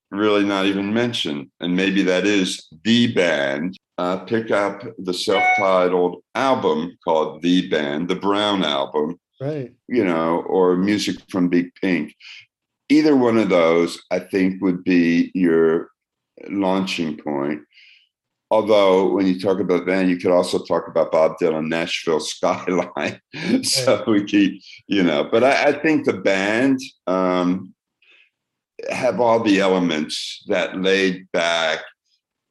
really 0.10 0.44
not 0.44 0.66
even 0.66 0.92
mentioned, 0.92 1.48
and 1.60 1.76
maybe 1.76 2.02
that 2.02 2.26
is 2.26 2.68
the 2.84 3.14
band. 3.14 3.78
Uh, 4.00 4.18
pick 4.26 4.50
up 4.50 4.82
the 4.98 5.14
self-titled 5.14 6.24
album 6.34 6.98
called 7.04 7.42
"The 7.44 7.70
Band," 7.70 8.08
the 8.10 8.16
Brown 8.16 8.64
album, 8.64 9.20
Right. 9.40 9.72
you 9.88 10.04
know, 10.04 10.42
or 10.48 10.76
music 10.76 11.18
from 11.30 11.50
Big 11.50 11.74
Pink. 11.76 12.16
Either 12.90 13.16
one 13.16 13.38
of 13.38 13.50
those, 13.50 14.02
I 14.12 14.20
think, 14.20 14.62
would 14.64 14.84
be 14.84 15.32
your 15.36 15.92
launching 16.50 17.16
point. 17.18 17.62
Although, 18.52 19.12
when 19.12 19.26
you 19.26 19.40
talk 19.40 19.60
about 19.60 19.88
band, 19.88 20.10
you 20.10 20.18
could 20.18 20.32
also 20.32 20.60
talk 20.60 20.88
about 20.88 21.12
Bob 21.12 21.38
Dylan, 21.42 21.68
Nashville 21.68 22.20
Skyline. 22.20 23.20
so 23.64 24.04
we 24.08 24.24
keep, 24.24 24.62
you 24.88 25.02
know, 25.02 25.24
but 25.24 25.44
I, 25.44 25.70
I 25.70 25.72
think 25.74 26.06
the 26.06 26.14
band 26.14 26.80
um, 27.08 27.74
have 28.92 29.20
all 29.20 29.40
the 29.40 29.60
elements 29.60 30.44
that 30.48 30.80
laid 30.80 31.28
back, 31.32 31.80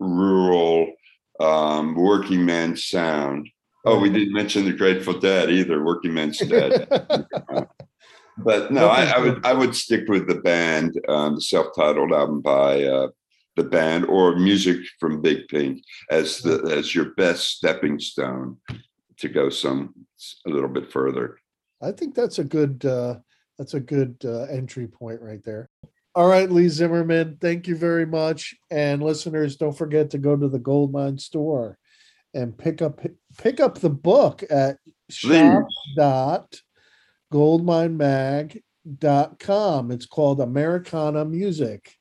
rural, 0.01 0.93
um, 1.39 1.95
working 1.95 2.45
man 2.45 2.77
sound. 2.77 3.49
Oh, 3.85 3.99
we 3.99 4.09
didn't 4.09 4.33
mention 4.33 4.65
the 4.65 4.73
Grateful 4.73 5.19
Dead 5.21 5.51
either. 5.51 5.85
Working 5.85 6.15
Man's 6.15 6.39
Dead. 6.49 6.89
but 8.39 8.73
no, 8.73 8.89
I, 8.89 9.05
I 9.05 9.19
would 9.19 9.47
I 9.47 9.53
would 9.53 9.77
stick 9.77 10.09
with 10.09 10.27
the 10.27 10.37
band, 10.37 10.99
um, 11.07 11.35
the 11.35 11.41
self-titled 11.43 12.13
album 12.13 12.41
by 12.41 12.83
uh, 12.83 13.09
the 13.57 13.65
band, 13.65 14.07
or 14.07 14.37
music 14.37 14.79
from 14.99 15.21
Big 15.21 15.49
Pink 15.49 15.83
as 16.11 16.39
the 16.39 16.75
as 16.77 16.95
your 16.95 17.15
best 17.15 17.51
stepping 17.51 17.99
stone 17.99 18.59
to 19.19 19.29
go 19.29 19.49
some 19.49 19.95
a 20.47 20.51
little 20.51 20.69
bit 20.69 20.91
further. 20.91 21.39
I 21.81 21.93
think 21.93 22.15
that's 22.15 22.39
a 22.39 22.45
good 22.45 22.85
uh 22.85 23.17
that's 23.59 23.75
a 23.75 23.81
good 23.81 24.17
uh, 24.25 24.45
entry 24.45 24.89
point 24.89 25.21
right 25.21 25.43
there. 25.45 25.69
All 26.17 26.29
right, 26.29 26.51
Lee 26.51 26.69
Zimmerman, 26.69 27.39
thank 27.41 27.67
you 27.67 27.77
very 27.77 28.07
much. 28.07 28.55
And 28.71 29.03
listeners, 29.03 29.57
don't 29.57 29.77
forget 29.77 30.11
to 30.11 30.19
go 30.19 30.37
to 30.37 30.49
the 30.49 30.59
Goldmine 30.59 31.19
store 31.19 31.79
and 32.35 32.57
pick 32.57 32.83
up 32.83 33.01
pick 33.39 33.61
up 33.61 33.79
the 33.79 33.91
book 33.91 34.45
at 34.51 34.79
shop 35.11 35.67
dot 35.97 36.61
goldminemag.com. 37.33 39.91
It's 39.91 40.07
called 40.07 40.41
Americana 40.41 41.25
Music, 41.25 41.97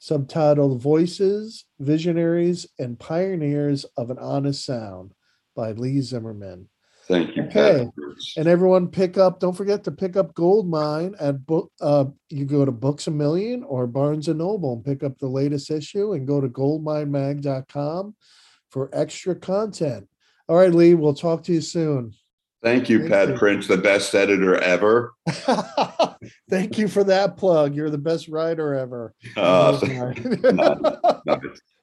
subtitled 0.00 0.80
Voices, 0.80 1.64
Visionaries, 1.78 2.66
and 2.78 2.98
Pioneers 2.98 3.84
of 3.96 4.10
an 4.10 4.18
Honest 4.18 4.64
Sound 4.64 5.12
by 5.54 5.72
Lee 5.72 6.00
Zimmerman. 6.00 6.68
Thank 7.06 7.36
you, 7.36 7.42
Okay. 7.44 7.88
And 8.36 8.46
everyone 8.46 8.88
pick 8.88 9.18
up, 9.18 9.40
don't 9.40 9.56
forget 9.56 9.82
to 9.84 9.90
pick 9.90 10.16
up 10.16 10.34
Goldmine 10.34 11.16
at 11.18 11.44
book 11.44 11.72
uh 11.80 12.04
you 12.28 12.44
go 12.44 12.64
to 12.64 12.70
Books 12.70 13.08
a 13.08 13.10
Million 13.10 13.64
or 13.64 13.86
Barnes 13.86 14.28
and 14.28 14.38
Noble 14.38 14.74
and 14.74 14.84
pick 14.84 15.02
up 15.02 15.18
the 15.18 15.26
latest 15.26 15.70
issue 15.70 16.12
and 16.12 16.26
go 16.26 16.40
to 16.40 16.48
goldminemag.com 16.48 18.14
for 18.70 18.90
extra 18.92 19.34
content. 19.34 20.08
All 20.48 20.56
right, 20.56 20.72
Lee, 20.72 20.94
we'll 20.94 21.14
talk 21.14 21.42
to 21.44 21.52
you 21.52 21.60
soon. 21.60 22.12
Thank 22.62 22.90
you, 22.90 23.00
Thank 23.00 23.10
Pat 23.10 23.28
you. 23.30 23.36
Prince, 23.38 23.66
the 23.66 23.78
best 23.78 24.14
editor 24.14 24.56
ever. 24.56 25.14
Thank 26.50 26.76
you 26.76 26.88
for 26.88 27.04
that 27.04 27.36
plug. 27.36 27.74
You're 27.74 27.90
the 27.90 27.98
best 27.98 28.28
writer 28.28 28.74
ever. 28.74 29.14
Uh, 29.36 29.78
Goldmine. 29.80 30.40
nice. 31.24 31.38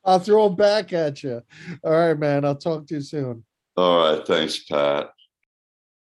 I'll 0.05 0.19
throw 0.19 0.47
them 0.47 0.55
back 0.55 0.93
at 0.93 1.23
you. 1.23 1.41
All 1.83 1.91
right, 1.91 2.17
man. 2.17 2.45
I'll 2.45 2.55
talk 2.55 2.87
to 2.87 2.95
you 2.95 3.01
soon. 3.01 3.43
All 3.75 3.97
right, 3.97 4.25
thanks, 4.25 4.63
Pat. 4.65 5.09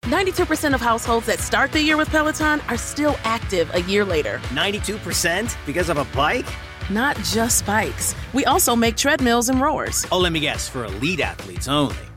92% 0.05 0.75
of 0.75 0.81
households 0.81 1.27
that 1.27 1.39
start 1.39 1.73
the 1.73 1.81
year 1.81 1.97
with 1.97 2.09
Peloton 2.11 2.61
are 2.69 2.77
still 2.77 3.17
active 3.25 3.73
a 3.75 3.83
year 3.83 4.05
later. 4.05 4.39
92% 4.51 5.57
because 5.67 5.89
of 5.89 5.99
a 5.99 6.05
bike? 6.17 6.47
not 6.91 7.17
just 7.19 7.65
bikes. 7.67 8.15
We 8.33 8.45
also 8.45 8.77
make 8.77 8.97
treadmills 8.97 9.49
and 9.49 9.61
rowers. 9.61 10.07
Oh, 10.13 10.19
let 10.19 10.33
me 10.33 10.41
guess, 10.41 10.69
for 10.69 10.85
elite 10.85 11.21
athletes 11.21 11.69
only, 11.69 11.97